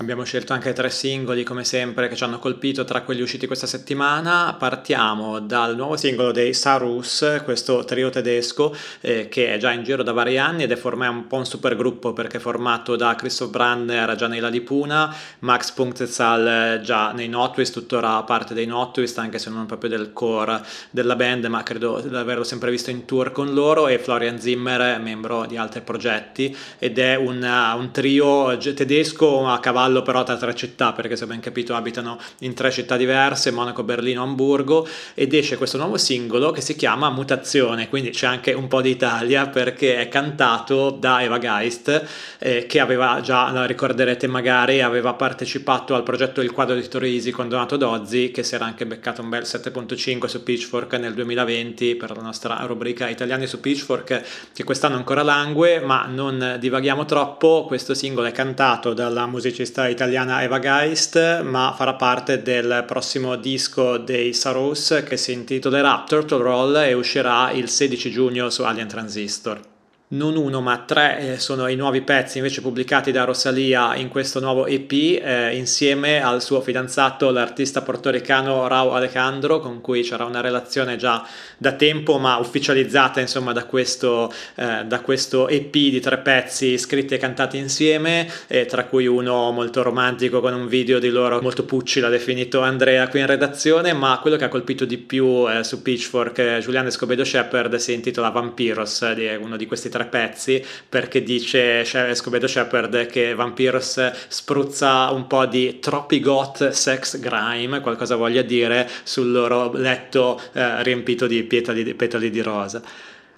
Abbiamo 0.01 0.23
scelto 0.23 0.53
anche 0.53 0.73
tre 0.73 0.89
singoli 0.89 1.43
come 1.43 1.63
sempre 1.63 2.07
che 2.07 2.15
ci 2.15 2.23
hanno 2.23 2.39
colpito 2.39 2.83
tra 2.83 3.03
quelli 3.03 3.21
usciti 3.21 3.45
questa 3.45 3.67
settimana. 3.67 4.55
Partiamo 4.57 5.39
dal 5.39 5.75
nuovo 5.75 5.95
singolo 5.95 6.31
dei 6.31 6.55
Sarus, 6.55 7.41
questo 7.43 7.85
trio 7.85 8.09
tedesco 8.09 8.75
eh, 8.99 9.29
che 9.29 9.53
è 9.53 9.59
già 9.59 9.71
in 9.71 9.83
giro 9.83 10.01
da 10.01 10.11
vari 10.11 10.39
anni 10.39 10.63
ed 10.63 10.71
è 10.71 10.79
ormai 10.81 11.07
un 11.07 11.27
po' 11.27 11.35
un 11.35 11.45
supergruppo 11.45 12.13
perché 12.13 12.37
è 12.37 12.39
formato 12.39 12.95
da 12.95 13.13
Christoph 13.13 13.51
Brandner 13.51 14.15
già 14.15 14.25
nei 14.25 14.39
Ladipuna, 14.39 15.15
Max 15.41 15.69
Punktezal 15.69 16.81
già 16.81 17.11
nei 17.11 17.29
Notwist, 17.29 17.71
tuttora 17.71 18.23
parte 18.23 18.55
dei 18.55 18.65
Notwist 18.65 19.19
anche 19.19 19.37
se 19.37 19.51
non 19.51 19.67
proprio 19.67 19.91
del 19.91 20.13
core 20.13 20.65
della 20.89 21.15
band 21.15 21.45
ma 21.45 21.61
credo 21.61 22.01
di 22.01 22.15
averlo 22.15 22.43
sempre 22.43 22.71
visto 22.71 22.89
in 22.89 23.05
tour 23.05 23.31
con 23.31 23.53
loro 23.53 23.87
e 23.87 23.99
Florian 23.99 24.39
Zimmer, 24.39 24.99
membro 24.99 25.45
di 25.45 25.57
altri 25.57 25.81
progetti 25.81 26.57
ed 26.79 26.97
è 26.97 27.13
un, 27.17 27.43
un 27.43 27.91
trio 27.91 28.57
tedesco 28.57 29.45
a 29.45 29.59
cavallo 29.59 29.89
cavallo 29.91 30.01
però 30.01 30.23
tra 30.23 30.37
tre 30.37 30.55
città, 30.55 30.93
perché 30.93 31.15
se 31.15 31.25
ben 31.25 31.39
capito 31.39 31.75
abitano 31.75 32.17
in 32.39 32.53
tre 32.53 32.71
città 32.71 32.95
diverse, 32.95 33.51
Monaco, 33.51 33.83
Berlino, 33.83 34.23
Hamburgo, 34.23 34.87
ed 35.13 35.33
esce 35.33 35.57
questo 35.57 35.77
nuovo 35.77 35.97
singolo 35.97 36.51
che 36.51 36.61
si 36.61 36.75
chiama 36.75 37.09
Mutazione, 37.09 37.89
quindi 37.89 38.11
c'è 38.11 38.25
anche 38.25 38.53
un 38.53 38.67
po' 38.67 38.81
d'Italia 38.81 39.47
perché 39.47 39.97
è 39.97 40.07
cantato 40.07 40.89
da 40.91 41.21
Eva 41.21 41.37
Geist, 41.37 42.05
eh, 42.39 42.65
che 42.65 42.79
aveva 42.79 43.19
già, 43.21 43.51
la 43.51 43.65
ricorderete 43.65 44.27
magari, 44.27 44.81
aveva 44.81 45.13
partecipato 45.13 45.93
al 45.93 46.03
progetto 46.03 46.41
Il 46.41 46.51
quadro 46.51 46.75
di 46.75 46.87
Torisi 46.87 47.31
con 47.31 47.49
Donato 47.49 47.75
Dozzi, 47.75 48.31
che 48.31 48.43
si 48.43 48.55
era 48.55 48.65
anche 48.65 48.85
beccato 48.85 49.21
un 49.21 49.29
bel 49.29 49.43
7.5 49.43 50.25
su 50.25 50.43
Pitchfork 50.43 50.93
nel 50.93 51.13
2020 51.13 51.95
per 51.95 52.15
la 52.15 52.21
nostra 52.21 52.57
rubrica 52.65 53.09
Italiani 53.09 53.45
su 53.45 53.59
Pitchfork, 53.59 54.21
che 54.53 54.63
quest'anno 54.63 54.95
ancora 54.95 55.23
langue, 55.23 55.79
ma 55.81 56.05
non 56.05 56.57
divaghiamo 56.59 57.05
troppo, 57.05 57.65
questo 57.67 57.93
singolo 57.93 58.27
è 58.27 58.31
cantato 58.31 58.93
dalla 58.93 59.25
musicista 59.25 59.80
artista 59.81 59.87
italiana 59.87 60.43
Eva 60.43 60.59
Geist, 60.59 61.41
ma 61.41 61.73
farà 61.75 61.93
parte 61.95 62.41
del 62.41 62.83
prossimo 62.85 63.35
disco 63.35 63.97
dei 63.97 64.33
Saros 64.33 65.03
che 65.07 65.17
si 65.17 65.31
intitolerà 65.31 66.03
Turtle 66.07 66.43
Roll 66.43 66.75
e 66.77 66.93
uscirà 66.93 67.51
il 67.51 67.69
16 67.69 68.11
giugno 68.11 68.49
su 68.49 68.63
Alien 68.63 68.87
Transistor 68.87 69.70
non 70.11 70.35
uno 70.35 70.59
ma 70.61 70.83
tre 70.85 71.19
eh, 71.19 71.39
sono 71.39 71.67
i 71.67 71.75
nuovi 71.75 72.01
pezzi 72.01 72.37
invece 72.37 72.61
pubblicati 72.61 73.11
da 73.11 73.23
Rosalia 73.23 73.95
in 73.95 74.09
questo 74.09 74.41
nuovo 74.41 74.65
EP 74.65 74.91
eh, 74.91 75.55
insieme 75.55 76.21
al 76.21 76.41
suo 76.41 76.59
fidanzato 76.59 77.29
l'artista 77.29 77.81
portoricano 77.81 78.67
Rao 78.67 78.91
Alejandro 78.91 79.59
con 79.59 79.79
cui 79.79 80.01
c'era 80.01 80.25
una 80.25 80.41
relazione 80.41 80.97
già 80.97 81.25
da 81.57 81.73
tempo 81.73 82.17
ma 82.17 82.37
ufficializzata 82.37 83.21
insomma 83.21 83.53
da 83.53 83.63
questo, 83.63 84.33
eh, 84.55 84.83
da 84.85 84.99
questo 84.99 85.47
EP 85.47 85.71
di 85.71 86.01
tre 86.01 86.17
pezzi 86.17 86.77
scritti 86.77 87.13
e 87.13 87.17
cantati 87.17 87.57
insieme 87.57 88.29
eh, 88.47 88.65
tra 88.65 88.83
cui 88.85 89.07
uno 89.07 89.51
molto 89.51 89.81
romantico 89.81 90.41
con 90.41 90.53
un 90.53 90.67
video 90.67 90.99
di 90.99 91.09
loro 91.09 91.41
molto 91.41 91.63
pucci 91.63 92.01
l'ha 92.01 92.09
definito 92.09 92.59
Andrea 92.59 93.07
qui 93.07 93.21
in 93.21 93.27
redazione 93.27 93.93
ma 93.93 94.19
quello 94.21 94.35
che 94.35 94.43
ha 94.43 94.49
colpito 94.49 94.83
di 94.83 94.97
più 94.97 95.49
eh, 95.49 95.63
su 95.63 95.81
Pitchfork 95.81 96.37
eh, 96.39 96.59
Julian 96.59 96.87
Escobedo 96.87 97.23
Shepard 97.23 97.75
si 97.75 97.93
intitola 97.93 98.29
Vampiros 98.29 98.99
uno 99.39 99.55
di 99.55 99.65
questi 99.65 99.89
tre 99.89 100.00
tre 100.01 100.05
pezzi 100.05 100.65
perché 100.87 101.23
dice 101.23 101.81
Escobedo 101.81 102.47
Shepard 102.47 103.05
che 103.07 103.33
Vampiros 103.35 104.11
spruzza 104.27 105.11
un 105.11 105.27
po' 105.27 105.45
di 105.45 105.79
troppi 105.79 106.19
goth 106.19 106.69
sex 106.69 107.19
grime, 107.19 107.81
qualcosa 107.81 108.15
voglia 108.15 108.41
dire, 108.41 108.89
sul 109.03 109.31
loro 109.31 109.71
letto 109.73 110.41
eh, 110.53 110.81
riempito 110.83 111.27
di 111.27 111.43
petali, 111.43 111.93
petali 111.93 112.29
di 112.29 112.41
rosa. 112.41 112.81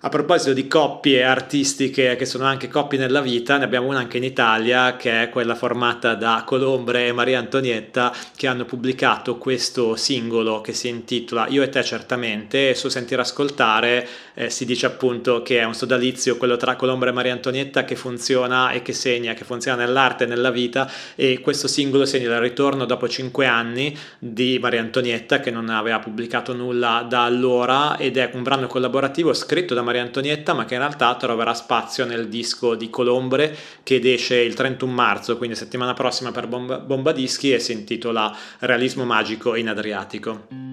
A 0.06 0.10
proposito 0.10 0.52
di 0.52 0.68
coppie 0.68 1.24
artistiche 1.24 2.18
che 2.18 2.26
sono 2.26 2.44
anche 2.44 2.68
coppie 2.68 3.00
nella 3.00 3.22
vita, 3.22 3.56
ne 3.56 3.64
abbiamo 3.64 3.88
una 3.88 4.00
anche 4.00 4.18
in 4.18 4.26
Italia 4.26 4.98
che 4.98 5.22
è 5.22 5.30
quella 5.30 5.56
formata 5.56 6.14
da 6.14 6.44
Colombre 6.46 7.08
e 7.08 7.14
Maria 7.14 7.40
Antonietta 7.40 8.14
che 8.36 8.48
hanno 8.48 8.66
pubblicato 8.66 9.38
questo 9.38 9.96
singolo 9.96 10.60
che 10.60 10.74
si 10.74 10.90
intitola 10.90 11.48
Io 11.48 11.64
e 11.64 11.70
te 11.70 11.82
certamente. 11.86 12.72
E 12.72 12.76
su 12.76 12.90
Sentire 12.90 13.22
Ascoltare 13.22 14.06
eh, 14.34 14.50
si 14.50 14.66
dice 14.66 14.88
appunto 14.88 15.42
che 15.42 15.60
è 15.60 15.64
un 15.64 15.74
sodalizio 15.74 16.36
quello 16.36 16.58
tra 16.58 16.76
Colombre 16.76 17.12
e 17.12 17.14
Maria 17.14 17.32
Antonietta 17.32 17.86
che 17.86 17.96
funziona 17.96 18.72
e 18.72 18.82
che 18.82 18.92
segna, 18.92 19.34
che 19.34 19.46
funziona 19.46 19.86
nell'arte 19.86 20.26
e 20.26 20.28
nella 20.28 20.52
vita. 20.52 20.92
E 21.16 21.40
questo 21.40 21.70
singolo 21.70 22.04
segna 22.04 22.28
il 22.28 22.42
ritorno 22.42 22.84
dopo 22.84 23.08
cinque 23.08 23.46
anni 23.46 23.98
di 24.20 24.60
Maria 24.60 24.82
Antonietta 24.82 25.40
che 25.40 25.50
non 25.50 25.70
aveva 25.70 26.00
pubblicato 26.00 26.54
nulla 26.54 27.06
da 27.08 27.24
allora 27.24 27.96
ed 27.96 28.18
è 28.18 28.32
un 28.34 28.44
brano 28.44 28.68
collaborativo 28.68 29.34
scritto 29.34 29.74
da 29.74 29.82
Maria 29.82 29.92
Maria 29.94 30.08
Antonietta, 30.08 30.54
ma 30.54 30.66
che 30.66 30.74
in 30.74 30.80
realtà 30.80 31.14
troverà 31.16 31.54
spazio 31.54 32.04
nel 32.06 32.28
disco 32.28 32.74
di 32.74 32.90
Colombre 32.90 33.56
che 33.84 34.02
esce 34.04 34.38
il 34.38 34.56
31 34.56 34.92
marzo, 34.92 35.38
quindi 35.38 35.56
settimana 35.56 35.94
prossima 35.94 36.32
per 36.32 36.48
Bomba, 36.48 36.80
Bomba 36.80 37.12
Dischi 37.12 37.54
e 37.54 37.60
si 37.60 37.74
intitola 37.74 38.36
Realismo 38.60 39.06
magico 39.06 39.54
in 39.54 39.70
Adriatico. 39.70 40.73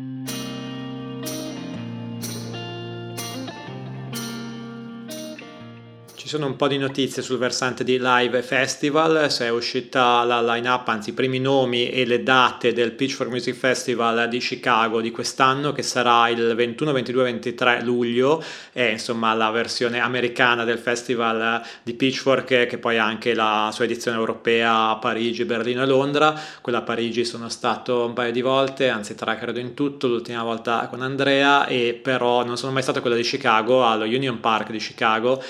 Sono 6.31 6.47
un 6.47 6.55
po' 6.55 6.69
di 6.69 6.79
notizie 6.79 7.23
sul 7.23 7.38
versante 7.38 7.83
di 7.83 7.99
live 8.01 8.40
festival, 8.43 9.33
se 9.33 9.47
è 9.47 9.49
uscita 9.49 10.23
la 10.23 10.40
line-up, 10.40 10.87
anzi 10.87 11.11
i 11.11 11.12
primi 11.12 11.40
nomi 11.40 11.90
e 11.90 12.07
le 12.07 12.23
date 12.23 12.73
del 12.73 12.93
Pitchfork 12.93 13.29
Music 13.29 13.57
Festival 13.57 14.29
di 14.29 14.38
Chicago 14.38 15.01
di 15.01 15.11
quest'anno 15.11 15.73
che 15.73 15.83
sarà 15.83 16.29
il 16.29 16.55
21, 16.55 16.93
22, 16.93 17.23
23 17.25 17.83
luglio, 17.83 18.40
è 18.73 18.85
insomma 18.85 19.35
la 19.35 19.51
versione 19.51 19.99
americana 19.99 20.62
del 20.62 20.79
festival 20.79 21.62
di 21.83 21.95
Pitchfork 21.95 22.66
che 22.66 22.79
poi 22.79 22.97
ha 22.97 23.05
anche 23.05 23.35
la 23.35 23.71
sua 23.73 23.87
edizione 23.87 24.16
europea 24.16 24.90
a 24.90 24.97
Parigi, 24.99 25.45
Berlino 25.45 25.83
e 25.83 25.87
Londra, 25.87 26.40
quella 26.61 26.79
a 26.79 26.83
Parigi 26.83 27.25
sono 27.25 27.49
stato 27.49 28.05
un 28.05 28.12
paio 28.12 28.31
di 28.31 28.40
volte, 28.40 28.88
anzi 28.88 29.16
tre 29.16 29.37
credo 29.37 29.59
in 29.59 29.75
tutto, 29.75 30.07
l'ultima 30.07 30.45
volta 30.45 30.87
con 30.88 31.03
Andrea 31.03 31.66
e 31.66 31.99
però 32.01 32.45
non 32.45 32.57
sono 32.57 32.71
mai 32.71 32.83
stato 32.83 33.01
quella 33.01 33.16
di 33.16 33.23
Chicago, 33.23 33.85
allo 33.85 34.05
Union 34.05 34.38
Park 34.38 34.71
di 34.71 34.79
Chicago 34.79 35.43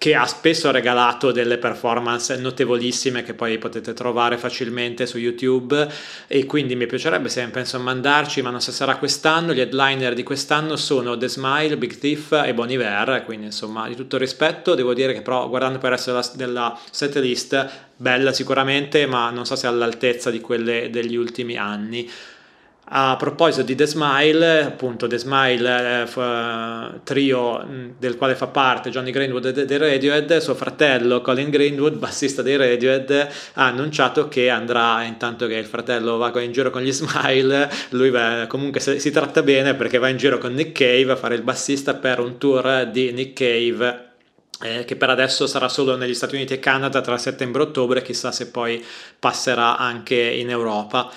che 0.00 0.14
ha 0.14 0.24
spesso 0.24 0.70
regalato 0.70 1.30
delle 1.30 1.58
performance 1.58 2.34
notevolissime 2.38 3.22
che 3.22 3.34
poi 3.34 3.58
potete 3.58 3.92
trovare 3.92 4.38
facilmente 4.38 5.04
su 5.04 5.18
YouTube 5.18 5.86
e 6.26 6.46
quindi 6.46 6.74
mi 6.74 6.86
piacerebbe 6.86 7.28
sempre 7.28 7.60
insomma 7.60 7.90
andarci 7.90 8.40
ma 8.40 8.48
non 8.48 8.62
so 8.62 8.70
se 8.70 8.78
sarà 8.78 8.96
quest'anno 8.96 9.52
gli 9.52 9.60
headliner 9.60 10.14
di 10.14 10.22
quest'anno 10.22 10.76
sono 10.76 11.18
The 11.18 11.28
Smile, 11.28 11.76
Big 11.76 11.98
Thief 11.98 12.32
e 12.32 12.54
Bon 12.54 12.70
Iver 12.70 13.24
quindi 13.26 13.44
insomma 13.44 13.88
di 13.88 13.94
tutto 13.94 14.16
rispetto 14.16 14.74
devo 14.74 14.94
dire 14.94 15.12
che 15.12 15.20
però 15.20 15.46
guardando 15.50 15.76
per 15.76 15.92
essere 15.92 16.18
della, 16.18 16.30
della 16.34 16.80
set 16.90 17.16
list 17.16 17.70
bella 17.94 18.32
sicuramente 18.32 19.04
ma 19.04 19.28
non 19.28 19.44
so 19.44 19.54
se 19.54 19.66
all'altezza 19.66 20.30
di 20.30 20.40
quelle 20.40 20.88
degli 20.88 21.14
ultimi 21.14 21.58
anni 21.58 22.10
a 22.92 23.16
proposito 23.16 23.62
di 23.62 23.76
The 23.76 23.86
Smile, 23.86 24.64
appunto 24.64 25.06
The 25.06 25.18
Smile 25.18 26.02
eh, 26.02 27.00
trio 27.04 27.64
del 27.98 28.16
quale 28.16 28.34
fa 28.34 28.48
parte 28.48 28.90
Johnny 28.90 29.12
Greenwood 29.12 29.62
dei 29.62 29.78
Radiohead, 29.78 30.38
suo 30.38 30.54
fratello 30.54 31.20
Colin 31.20 31.50
Greenwood, 31.50 31.94
bassista 31.98 32.42
dei 32.42 32.56
Radiohead, 32.56 33.28
ha 33.54 33.66
annunciato 33.66 34.26
che 34.28 34.48
andrà, 34.48 35.04
intanto 35.04 35.46
che 35.46 35.54
il 35.54 35.66
fratello 35.66 36.16
va 36.16 36.32
in 36.40 36.50
giro 36.52 36.70
con 36.70 36.82
gli 36.82 36.92
Smile, 36.92 37.70
lui 37.90 38.10
va, 38.10 38.46
comunque 38.48 38.80
si 38.80 39.10
tratta 39.10 39.42
bene 39.42 39.74
perché 39.74 39.98
va 39.98 40.08
in 40.08 40.16
giro 40.16 40.38
con 40.38 40.52
Nick 40.54 40.72
Cave 40.72 41.12
a 41.12 41.16
fare 41.16 41.36
il 41.36 41.42
bassista 41.42 41.94
per 41.94 42.18
un 42.18 42.38
tour 42.38 42.88
di 42.90 43.12
Nick 43.12 43.34
Cave 43.34 44.08
eh, 44.62 44.84
che 44.84 44.96
per 44.96 45.10
adesso 45.10 45.46
sarà 45.46 45.68
solo 45.68 45.96
negli 45.96 46.14
Stati 46.14 46.34
Uniti 46.34 46.54
e 46.54 46.58
Canada 46.58 47.00
tra 47.00 47.16
settembre 47.16 47.62
e 47.62 47.66
ottobre, 47.66 48.02
chissà 48.02 48.30
se 48.32 48.48
poi 48.48 48.84
passerà 49.18 49.78
anche 49.78 50.16
in 50.16 50.50
Europa. 50.50 51.10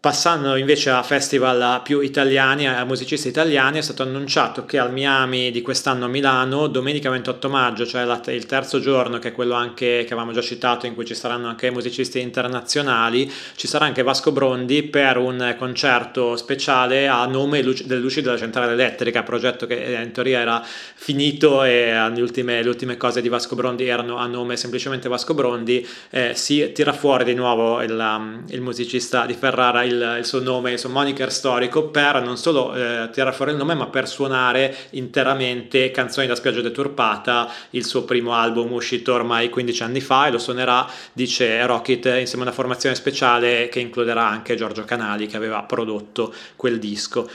Passando 0.00 0.54
invece 0.54 0.90
a 0.90 1.02
festival 1.02 1.82
più 1.82 1.98
italiani, 1.98 2.68
a 2.68 2.84
musicisti 2.84 3.26
italiani, 3.26 3.78
è 3.78 3.80
stato 3.80 4.04
annunciato 4.04 4.64
che 4.64 4.78
al 4.78 4.92
Miami 4.92 5.50
di 5.50 5.60
quest'anno 5.60 6.04
a 6.04 6.08
Milano, 6.08 6.68
domenica 6.68 7.10
28 7.10 7.48
maggio, 7.48 7.84
cioè 7.84 8.02
il 8.26 8.46
terzo 8.46 8.78
giorno, 8.78 9.18
che 9.18 9.30
è 9.30 9.32
quello 9.32 9.54
anche 9.54 10.04
che 10.06 10.12
avevamo 10.12 10.30
già 10.30 10.40
citato, 10.40 10.86
in 10.86 10.94
cui 10.94 11.04
ci 11.04 11.16
saranno 11.16 11.48
anche 11.48 11.72
musicisti 11.72 12.20
internazionali, 12.20 13.28
ci 13.56 13.66
sarà 13.66 13.86
anche 13.86 14.04
Vasco 14.04 14.30
Brondi 14.30 14.84
per 14.84 15.16
un 15.16 15.56
concerto 15.58 16.36
speciale 16.36 17.08
a 17.08 17.26
nome 17.26 17.60
del 17.60 17.98
Luci 17.98 18.22
della 18.22 18.38
Centrale 18.38 18.74
Elettrica, 18.74 19.24
progetto 19.24 19.66
che 19.66 19.82
eh, 19.82 20.00
in 20.00 20.12
teoria 20.12 20.38
era 20.38 20.64
finito 20.94 21.64
e 21.64 21.90
le 22.14 22.22
ultime, 22.22 22.62
le 22.62 22.68
ultime 22.68 22.96
cose 22.96 23.20
di 23.20 23.28
Vasco 23.28 23.56
Brondi 23.56 23.88
erano 23.88 24.18
a 24.18 24.28
nome 24.28 24.56
semplicemente 24.56 25.08
Vasco 25.08 25.34
Brondi, 25.34 25.84
eh, 26.10 26.34
si 26.36 26.70
tira 26.72 26.92
fuori 26.92 27.24
di 27.24 27.34
nuovo 27.34 27.82
il, 27.82 28.44
il 28.50 28.60
musicista 28.60 29.26
di 29.26 29.34
Ferrara 29.34 29.86
il, 29.88 30.16
il, 30.18 30.24
suo 30.24 30.40
nome, 30.40 30.72
il 30.72 30.78
suo 30.78 30.88
moniker 30.88 31.32
storico 31.32 31.88
per 31.88 32.22
non 32.22 32.36
solo 32.36 32.74
eh, 32.74 33.08
tirare 33.12 33.34
fuori 33.34 33.50
il 33.50 33.56
nome 33.56 33.74
ma 33.74 33.86
per 33.88 34.08
suonare 34.08 34.74
interamente 34.90 35.90
Canzoni 35.90 36.26
da 36.26 36.34
spiaggia 36.34 36.60
deturpata, 36.60 37.50
il 37.70 37.84
suo 37.84 38.04
primo 38.04 38.34
album 38.34 38.72
uscito 38.72 39.12
ormai 39.12 39.48
15 39.48 39.82
anni 39.82 40.00
fa 40.00 40.26
e 40.26 40.30
lo 40.30 40.38
suonerà, 40.38 40.86
dice 41.12 41.64
Rocket, 41.66 42.04
insieme 42.04 42.44
a 42.44 42.46
una 42.46 42.52
formazione 42.52 42.94
speciale 42.94 43.68
che 43.68 43.80
includerà 43.80 44.26
anche 44.26 44.54
Giorgio 44.54 44.84
Canali 44.84 45.26
che 45.26 45.36
aveva 45.36 45.62
prodotto 45.62 46.32
quel 46.56 46.78
disco. 46.78 47.28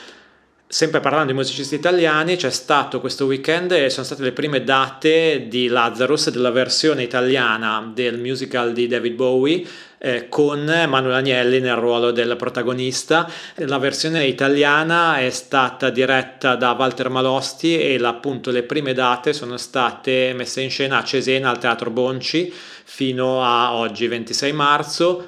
Sempre 0.73 1.01
parlando 1.01 1.27
di 1.27 1.37
musicisti 1.37 1.75
italiani, 1.75 2.35
c'è 2.35 2.49
stato 2.49 2.99
questo 2.99 3.25
weekend 3.25 3.73
e 3.73 3.91
sono 3.91 4.07
state 4.07 4.23
le 4.23 4.31
prime 4.31 4.63
date 4.63 5.45
di 5.47 5.67
Lazarus 5.67 6.31
della 6.31 6.49
versione 6.49 7.03
italiana 7.03 7.91
del 7.93 8.17
musical 8.17 8.73
di 8.73 8.87
David 8.87 9.13
Bowie 9.13 9.63
eh, 10.05 10.27
con 10.27 10.65
Manuel 10.65 11.13
Agnelli 11.13 11.61
nel 11.61 11.75
ruolo 11.75 12.11
del 12.11 12.35
protagonista. 12.35 13.29
La 13.55 13.77
versione 13.77 14.25
italiana 14.25 15.19
è 15.19 15.29
stata 15.29 15.89
diretta 15.89 16.55
da 16.55 16.75
Walter 16.77 17.09
Malosti 17.09 17.79
e 17.79 17.97
appunto 18.03 18.51
le 18.51 18.63
prime 18.63 18.93
date 18.93 19.31
sono 19.31 19.55
state 19.55 20.33
messe 20.35 20.59
in 20.59 20.69
scena 20.69 20.97
a 20.97 21.03
Cesena 21.05 21.49
al 21.49 21.57
Teatro 21.57 21.89
Bonci 21.89 22.51
fino 22.83 23.45
a 23.45 23.75
oggi 23.75 24.07
26 24.07 24.51
marzo 24.51 25.27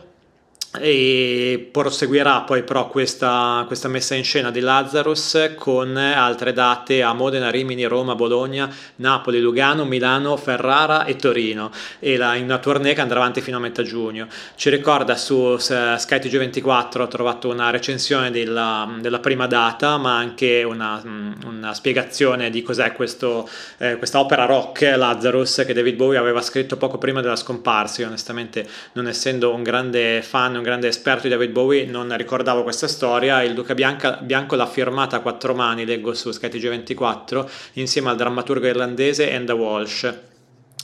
e 0.80 1.70
proseguirà 1.72 2.42
poi 2.42 2.64
però 2.64 2.88
questa, 2.88 3.64
questa, 3.68 3.88
messa 3.88 4.16
in 4.16 4.24
scena 4.24 4.52
di 4.52 4.60
Lazarus 4.60 5.54
con 5.56 5.96
altre 5.98 6.54
date 6.54 7.02
a 7.02 7.14
Modena, 7.14 7.50
Rimini, 7.50 7.86
Roma, 7.86 8.16
Bologna, 8.16 8.70
Napoli, 8.98 9.40
Lugano, 9.40 9.86
Milano, 9.86 10.38
Ferrara 10.38 11.06
e 11.06 11.16
Torino 11.16 11.72
e 12.00 12.18
la, 12.18 12.36
in 12.36 12.46
una 12.46 12.58
tournée 12.58 12.94
che 12.94 13.02
andrà 13.02 13.20
avanti 13.20 13.42
fino 13.42 13.58
a 13.58 13.60
metà 13.60 13.84
giugno. 13.84 14.28
Ci 14.56 14.70
ricorda 14.70 15.16
su 15.16 15.58
skytg 15.58 16.38
24 16.38 17.04
ho 17.04 17.08
trovato 17.08 17.50
una 17.50 17.70
recensione 17.70 18.32
della, 18.32 18.90
della 19.00 19.20
prima 19.20 19.48
data 19.48 19.98
ma 19.98 20.18
anche 20.18 20.64
una, 20.64 21.02
una 21.46 21.74
spiegazione 21.74 22.50
di 22.50 22.62
cos'è 22.62 22.94
questo, 22.94 23.48
eh, 23.78 23.98
questa 23.98 24.20
opera 24.20 24.46
rock 24.46 24.82
Lazarus 24.96 25.64
che 25.66 25.74
David 25.74 25.96
Bowie 25.96 26.18
aveva 26.18 26.42
scritto 26.42 26.78
poco 26.78 26.98
prima 26.98 27.22
della 27.22 27.36
scomparsa. 27.36 28.02
Io 28.02 28.08
onestamente 28.08 28.68
non 28.94 29.08
essendo 29.08 29.54
un 29.54 29.64
grande 29.64 30.22
fan, 30.22 30.56
un 30.56 30.64
grande 30.66 30.88
esperto 30.88 31.24
di 31.24 31.30
David 31.30 31.52
Bowie, 31.52 31.86
non 31.86 32.16
ricordavo 32.18 32.64
questa 32.64 32.88
storia. 32.88 33.44
Il 33.44 33.54
Duca 33.54 33.74
Bianca, 33.74 34.18
Bianco 34.22 34.56
l'ha 34.56 34.66
firmata 34.66 35.18
a 35.18 35.20
quattro 35.20 35.54
mani, 35.54 35.86
leggo 35.86 36.14
su 36.14 36.32
skytg 36.32 36.70
24 36.70 37.50
insieme 37.74 38.10
al 38.10 38.18
drammaturgo 38.18 38.66
irlandese 38.66 39.30
Enda 39.30 39.54
Walsh 39.54 40.34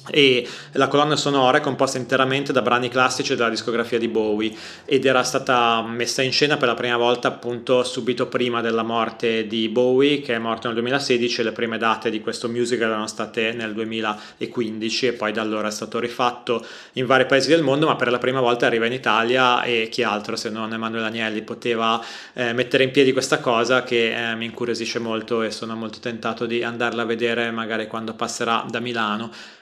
e 0.10 0.48
la 0.74 0.88
colonna 0.88 1.16
sonora 1.16 1.60
è 1.60 1.62
composta 1.62 1.98
interamente 1.98 2.52
da 2.52 2.62
brani 2.62 2.90
classici 2.90 3.36
della 3.36 3.50
discografia 3.50 4.00
di 4.00 4.08
Bowie 4.08 4.52
ed 4.86 5.06
era 5.06 5.24
stata 5.24 5.82
messa 5.84 6.24
in 6.24 6.32
scena 6.32 6.58
per 6.58 6.70
la 6.70 6.74
prima 6.74 6.98
volta 6.98 7.28
appunto 7.28 7.84
subito 7.84 8.28
prima 8.28 8.62
della 8.62 8.84
morte 8.84 9.46
di 9.46 9.70
Bowie 9.70 10.22
che 10.22 10.36
è 10.36 10.40
morto 10.40 10.68
nel 10.68 10.76
2016 10.78 11.42
e 11.42 11.44
le 11.44 11.52
prime 11.52 11.78
date 11.78 12.10
di 12.10 12.20
questo 12.20 12.50
musical 12.50 12.90
erano 12.90 13.08
state 13.08 13.52
nel 13.52 13.74
2015 13.74 15.08
e 15.08 15.14
poi 15.14 15.32
da 15.32 15.42
allora 15.42 15.68
è 15.68 15.72
stato 15.72 16.00
rifatto 16.00 16.66
in 16.94 17.06
vari 17.06 17.28
paesi 17.28 17.50
del 17.50 17.62
mondo 17.62 17.86
ma 17.86 17.96
per 17.96 18.10
la 18.10 18.18
prima 18.18 18.40
volta 18.40 18.66
arriva 18.66 18.88
in 18.88 18.94
Italia 18.94 19.62
e 19.62 19.88
chi 19.92 20.02
altro 20.02 20.36
se 20.36 20.50
non 20.50 20.74
Emanuele 20.74 21.06
Agnelli 21.06 21.44
poteva 21.44 22.04
eh, 22.34 22.54
mettere 22.54 22.84
in 22.84 22.92
piedi 22.92 23.12
questa 23.12 23.40
cosa 23.40 23.84
che 23.84 24.32
eh, 24.32 24.36
mi 24.36 24.46
incuriosisce 24.46 24.98
molto 24.98 25.44
e 25.44 25.52
sono 25.52 25.76
molto 25.76 26.00
tentato 26.00 26.48
di 26.48 26.64
andarla 26.64 27.04
a 27.04 27.06
vedere 27.06 27.52
magari 27.52 27.86
quando 27.88 28.14
passerà 28.14 28.66
da 28.68 28.80
Milano 28.80 29.60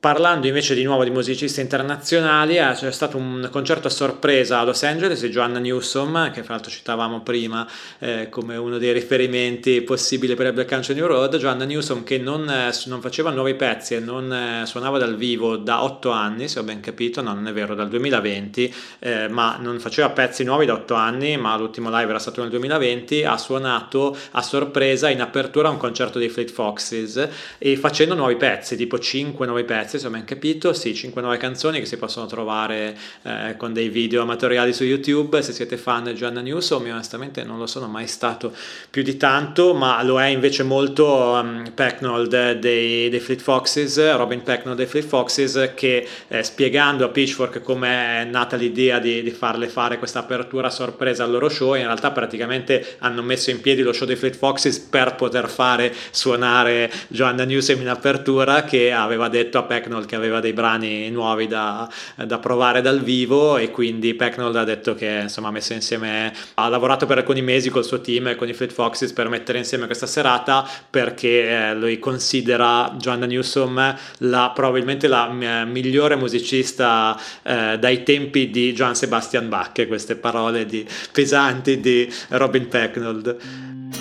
Parlando 0.00 0.46
invece 0.46 0.74
di 0.74 0.82
nuovo 0.82 1.04
di 1.04 1.10
musicisti 1.10 1.60
internazionali, 1.60 2.56
eh, 2.56 2.72
c'è 2.72 2.90
stato 2.90 3.18
un 3.18 3.46
concerto 3.52 3.88
a 3.88 3.90
sorpresa 3.90 4.58
a 4.58 4.64
Los 4.64 4.82
Angeles 4.82 5.20
di 5.20 5.28
Joanna 5.28 5.58
Newsom, 5.58 6.30
che 6.30 6.42
fra 6.42 6.54
l'altro 6.54 6.70
citavamo 6.70 7.20
prima 7.20 7.68
eh, 7.98 8.30
come 8.30 8.56
uno 8.56 8.78
dei 8.78 8.94
riferimenti 8.94 9.82
possibili 9.82 10.34
per 10.34 10.46
il 10.46 10.52
Black 10.54 10.70
Country 10.70 10.94
New 10.94 11.04
Road. 11.04 11.36
Joanna 11.36 11.66
Newsom 11.66 12.02
che 12.02 12.16
non, 12.16 12.48
eh, 12.48 12.70
non 12.86 13.02
faceva 13.02 13.28
nuovi 13.30 13.52
pezzi 13.56 13.94
e 13.94 14.00
non 14.00 14.32
eh, 14.32 14.64
suonava 14.64 14.96
dal 14.96 15.16
vivo 15.16 15.58
da 15.58 15.84
otto 15.84 16.08
anni, 16.08 16.48
se 16.48 16.60
ho 16.60 16.62
ben 16.62 16.80
capito, 16.80 17.20
no 17.20 17.34
non 17.34 17.46
è 17.46 17.52
vero, 17.52 17.74
dal 17.74 17.90
2020, 17.90 18.74
eh, 19.00 19.28
ma 19.28 19.58
non 19.60 19.78
faceva 19.80 20.08
pezzi 20.08 20.44
nuovi 20.44 20.64
da 20.64 20.72
otto 20.72 20.94
anni, 20.94 21.36
ma 21.36 21.54
l'ultimo 21.58 21.90
live 21.90 22.08
era 22.08 22.18
stato 22.18 22.40
nel 22.40 22.48
2020, 22.48 23.24
ha 23.24 23.36
suonato 23.36 24.16
a 24.30 24.40
sorpresa 24.40 25.10
in 25.10 25.20
apertura 25.20 25.68
a 25.68 25.72
un 25.72 25.76
concerto 25.76 26.18
dei 26.18 26.30
Fleet 26.30 26.50
Foxes 26.50 27.28
e 27.58 27.76
facendo 27.76 28.14
nuovi 28.14 28.36
pezzi, 28.36 28.76
tipo 28.76 28.98
cinque 28.98 29.44
nuovi 29.44 29.64
pezzi 29.64 29.88
pezzi, 29.90 29.98
se 29.98 30.06
ho 30.06 30.10
ben 30.10 30.24
capito, 30.24 30.72
sì, 30.72 30.94
5 30.94 31.20
nuove 31.20 31.36
canzoni 31.36 31.80
che 31.80 31.86
si 31.86 31.96
possono 31.96 32.26
trovare 32.26 32.96
eh, 33.22 33.56
con 33.56 33.72
dei 33.72 33.88
video 33.88 34.22
amatoriali 34.22 34.72
su 34.72 34.84
YouTube, 34.84 35.42
se 35.42 35.52
siete 35.52 35.76
fan 35.76 36.04
di 36.04 36.14
Gianna 36.14 36.40
Newsom, 36.40 36.86
io 36.86 36.92
onestamente 36.92 37.42
non 37.42 37.58
lo 37.58 37.66
sono 37.66 37.88
mai 37.88 38.06
stato 38.06 38.52
più 38.88 39.02
di 39.02 39.16
tanto, 39.16 39.74
ma 39.74 40.00
lo 40.04 40.20
è 40.20 40.26
invece 40.26 40.62
molto 40.62 41.06
um, 41.06 41.72
Pecknold 41.74 42.52
dei, 42.58 43.08
dei 43.08 43.20
Fleet 43.20 43.40
Foxes, 43.40 44.14
Robin 44.14 44.42
Pecknold 44.42 44.76
dei 44.76 44.86
Fleet 44.86 45.06
Foxes, 45.06 45.72
che 45.74 46.06
eh, 46.28 46.42
spiegando 46.44 47.04
a 47.04 47.08
Pitchfork 47.08 47.60
come 47.60 48.20
è 48.20 48.24
nata 48.24 48.56
l'idea 48.56 48.98
di, 49.00 49.22
di 49.22 49.30
farle 49.30 49.68
fare 49.68 49.98
questa 49.98 50.20
apertura 50.20 50.70
sorpresa 50.70 51.24
al 51.24 51.30
loro 51.30 51.48
show, 51.48 51.74
in 51.74 51.84
realtà 51.84 52.12
praticamente 52.12 52.96
hanno 53.00 53.22
messo 53.22 53.50
in 53.50 53.60
piedi 53.60 53.82
lo 53.82 53.92
show 53.92 54.06
dei 54.06 54.16
Fleet 54.16 54.36
Foxes 54.36 54.78
per 54.78 55.16
poter 55.16 55.48
fare 55.48 55.92
suonare 56.10 56.90
Joanna 57.08 57.44
Newsom 57.44 57.80
in 57.80 57.88
apertura, 57.88 58.62
che 58.62 58.92
aveva 58.92 59.28
detto 59.28 59.58
a 59.58 59.62
Pecknold 59.62 59.78
Pecknold 59.80 60.06
che 60.06 60.14
aveva 60.14 60.40
dei 60.40 60.52
brani 60.52 61.10
nuovi 61.10 61.46
da, 61.46 61.88
da, 62.14 62.38
provare 62.38 62.82
dal 62.82 63.00
vivo 63.00 63.56
e 63.56 63.70
quindi 63.70 64.14
Pecknold 64.14 64.54
ha 64.56 64.64
detto 64.64 64.94
che 64.94 65.20
insomma 65.22 65.48
ha 65.48 65.50
messo 65.50 65.72
insieme 65.72 66.32
ha 66.54 66.68
lavorato 66.68 67.06
per 67.06 67.18
alcuni 67.18 67.40
mesi 67.42 67.70
col 67.70 67.84
suo 67.84 68.00
team 68.00 68.28
e 68.28 68.36
con 68.36 68.48
i 68.48 68.52
Fleet 68.52 68.72
Foxes 68.72 69.12
per 69.12 69.28
mettere 69.28 69.58
insieme 69.58 69.86
questa 69.86 70.06
serata 70.06 70.68
perché 70.88 71.48
eh, 71.48 71.74
lui 71.74 71.98
considera 71.98 72.94
Joanna 72.98 73.26
Newsom 73.26 73.96
la, 74.18 74.52
probabilmente 74.54 75.08
la 75.08 75.28
migliore 75.28 76.16
musicista 76.16 77.18
eh, 77.42 77.78
dai 77.78 78.02
tempi 78.02 78.50
di 78.50 78.72
Johann 78.72 78.92
Sebastian 78.92 79.48
Bach 79.48 79.86
queste 79.86 80.16
parole 80.16 80.66
di, 80.66 80.86
pesanti 81.10 81.80
di 81.80 82.12
Robin 82.28 82.68
Pecknold 82.68 83.99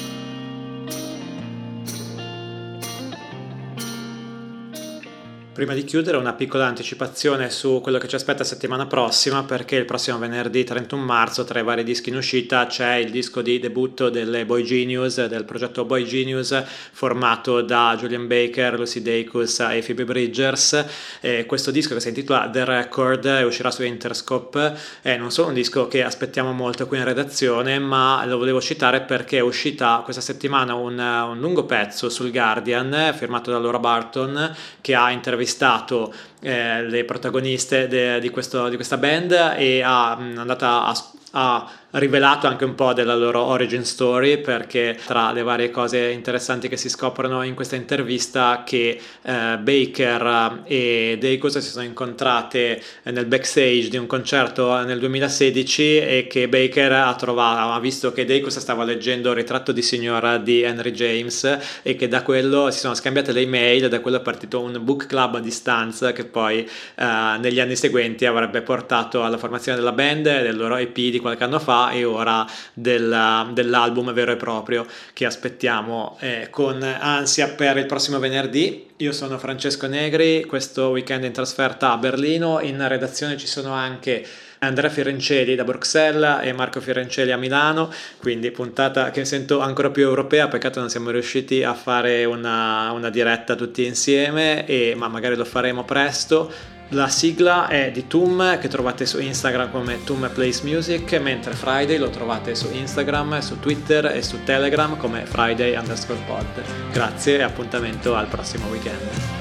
Prima 5.60 5.74
di 5.74 5.84
chiudere 5.84 6.16
una 6.16 6.32
piccola 6.32 6.68
anticipazione 6.68 7.50
su 7.50 7.82
quello 7.82 7.98
che 7.98 8.08
ci 8.08 8.16
aspetta 8.16 8.46
settimana 8.46 8.86
prossima 8.86 9.44
perché 9.44 9.76
il 9.76 9.84
prossimo 9.84 10.18
venerdì 10.18 10.64
31 10.64 11.04
marzo 11.04 11.44
tra 11.44 11.60
i 11.60 11.64
vari 11.64 11.84
dischi 11.84 12.08
in 12.08 12.16
uscita 12.16 12.66
c'è 12.66 12.94
il 12.94 13.12
disco 13.12 13.42
di 13.42 13.60
debutto 13.60 14.10
delle 14.10 14.46
Boy 14.46 14.64
Genius, 14.64 15.26
del 15.26 15.44
progetto 15.44 15.84
Boy 15.84 16.06
Genius 16.06 16.64
formato 16.94 17.60
da 17.60 17.94
Julian 18.00 18.28
Baker, 18.28 18.80
Lucy 18.80 19.02
Dacus 19.02 19.60
e 19.60 19.84
Phoebe 19.86 20.06
Bridgers. 20.06 20.86
E 21.20 21.46
questo 21.46 21.72
disco 21.72 21.94
che 21.94 22.00
si 22.00 22.08
intitola 22.08 22.50
The 22.50 22.64
Record 22.64 23.44
uscirà 23.46 23.70
su 23.70 23.84
Interscope 23.84 24.78
è 25.02 25.18
non 25.18 25.30
solo 25.30 25.50
un 25.50 25.56
disco 25.56 25.90
che 25.90 26.06
aspettiamo 26.06 26.54
molto 26.54 26.88
qui 26.88 27.00
in 27.00 27.04
redazione 27.04 27.80
ma 27.80 28.24
lo 28.26 28.38
volevo 28.38 28.62
citare 28.62 29.02
perché 29.02 29.40
è 29.40 29.42
uscita 29.42 30.00
questa 30.06 30.22
settimana 30.22 30.74
un, 30.74 30.98
un 30.98 31.38
lungo 31.38 31.66
pezzo 31.66 32.08
sul 32.08 32.32
Guardian 32.32 33.14
firmato 33.14 33.52
da 33.52 33.60
Laura 33.60 33.80
Barton 33.80 34.56
che 34.80 34.96
ha 34.96 35.12
intervistato 35.12 35.48
intervistato 35.50 36.14
eh, 36.42 36.84
le 36.84 37.04
protagoniste 37.04 37.88
de, 37.88 38.20
di, 38.20 38.30
questo, 38.30 38.70
di, 38.70 38.76
questa 38.76 38.98
band 38.98 39.32
e 39.58 39.82
ha, 39.82 40.18
è 40.18 40.38
andata 40.38 40.86
a, 40.86 41.06
a 41.32 41.72
rivelato 41.92 42.46
anche 42.46 42.66
un 42.66 42.76
po' 42.76 42.94
della 42.94 43.16
loro 43.16 43.42
origin 43.42 43.84
story 43.84 44.38
perché 44.40 44.98
tra 45.06 45.32
le 45.32 45.42
varie 45.42 45.72
cose 45.72 46.10
interessanti 46.10 46.68
che 46.68 46.78
si 46.78 46.88
scoprono 46.88 47.42
in 47.42 47.56
questa 47.56 47.76
intervista 47.76 48.64
che 48.64 49.00
eh, 49.22 49.58
Baker 49.58 50.62
e 50.66 51.18
Dacus 51.20 51.58
si 51.58 51.70
sono 51.70 51.86
incontrate 51.86 52.82
nel 53.04 53.26
backstage 53.26 53.90
di 53.90 53.98
un 53.98 54.06
concerto 54.06 54.84
nel 54.84 55.00
2016 55.00 55.98
e 55.98 56.28
che 56.30 56.48
Baker 56.48 56.92
ha 56.92 57.16
trovato 57.16 57.72
ha 57.72 57.80
visto 57.80 58.12
che 58.12 58.24
Dacus 58.24 58.60
stava 58.60 58.84
leggendo 58.84 59.30
il 59.30 59.36
ritratto 59.36 59.72
di 59.72 59.82
signora 59.82 60.38
di 60.38 60.62
Henry 60.62 60.92
James 60.92 61.58
e 61.82 61.96
che 61.96 62.08
da 62.08 62.22
quello 62.22 62.70
si 62.70 62.80
sono 62.80 62.94
scambiate 62.94 63.32
le 63.32 63.42
email 63.42 63.86
e 63.86 63.90
da 63.90 64.00
quello 64.00 64.18
è 64.18 64.22
partito 64.22 64.62
un 64.62 64.80
book 64.84 65.08
club 65.08 65.36
a 65.36 65.40
distanza 65.40 66.12
che 66.12 66.26
poi 66.26 66.60
eh, 66.60 67.38
negli 67.40 67.60
anni 67.60 67.76
seguenti 67.76 68.26
avrebbe 68.28 68.62
portato 68.62 69.24
alla 69.24 69.38
formazione 69.38 69.78
della 69.78 69.92
band 69.92 70.28
e 70.28 70.42
del 70.44 70.56
loro 70.56 70.76
EP 70.76 70.94
di 70.94 71.18
qualche 71.20 71.44
anno 71.44 71.58
fa 71.58 71.79
e 71.92 72.04
ora 72.04 72.46
del, 72.74 73.50
dell'album 73.54 74.12
vero 74.12 74.32
e 74.32 74.36
proprio 74.36 74.86
che 75.14 75.26
aspettiamo 75.26 76.18
eh, 76.20 76.48
con 76.50 76.84
ansia 76.84 77.48
per 77.50 77.78
il 77.78 77.86
prossimo 77.86 78.20
venerdì. 78.20 78.88
Io 78.98 79.14
sono 79.14 79.38
Francesco 79.38 79.88
Negri, 79.88 80.44
questo 80.46 80.90
weekend 80.90 81.24
in 81.24 81.32
trasferta 81.32 81.94
a 81.94 81.98
Berlino, 81.98 82.60
in 82.60 82.86
redazione 82.86 83.38
ci 83.38 83.48
sono 83.48 83.72
anche 83.72 84.26
Andrea 84.60 84.90
Fiorencelli 84.90 85.56
da 85.56 85.64
Bruxelles 85.64 86.40
e 86.42 86.52
Marco 86.52 86.82
Fiorencelli 86.82 87.32
a 87.32 87.38
Milano, 87.38 87.92
quindi 88.20 88.52
puntata 88.52 89.10
che 89.12 89.24
sento 89.24 89.62
ancora 89.62 89.90
più 89.90 90.04
europea, 90.04 90.50
peccato 90.50 90.82
non 90.82 90.90
siamo 90.90 91.12
riusciti 91.12 91.64
a 91.64 91.74
fare 91.74 92.26
una, 92.26 92.92
una 92.92 93.10
diretta 93.10 93.56
tutti 93.56 93.86
insieme, 93.86 94.66
e, 94.66 94.96
ma 94.98 95.08
magari 95.08 95.36
lo 95.36 95.46
faremo 95.46 95.86
presto. 95.86 96.78
La 96.94 97.08
sigla 97.08 97.68
è 97.68 97.92
di 97.92 98.08
Tum 98.08 98.58
che 98.58 98.68
trovate 98.68 99.06
su 99.06 99.20
Instagram 99.20 99.70
come 99.70 100.04
Tum 100.04 100.28
Plays 100.34 100.62
Music, 100.62 101.20
mentre 101.20 101.54
Friday 101.54 101.98
lo 101.98 102.10
trovate 102.10 102.56
su 102.56 102.68
Instagram, 102.72 103.40
su 103.42 103.60
Twitter 103.60 104.08
e 104.08 104.24
su 104.24 104.44
Telegram 104.44 104.98
come 104.98 105.24
Friday 105.26 105.76
underscore 105.76 106.20
pod. 106.26 106.46
Grazie 106.92 107.38
e 107.38 107.44
appuntamento 107.44 108.16
al 108.16 108.26
prossimo 108.26 108.68
weekend. 108.70 109.39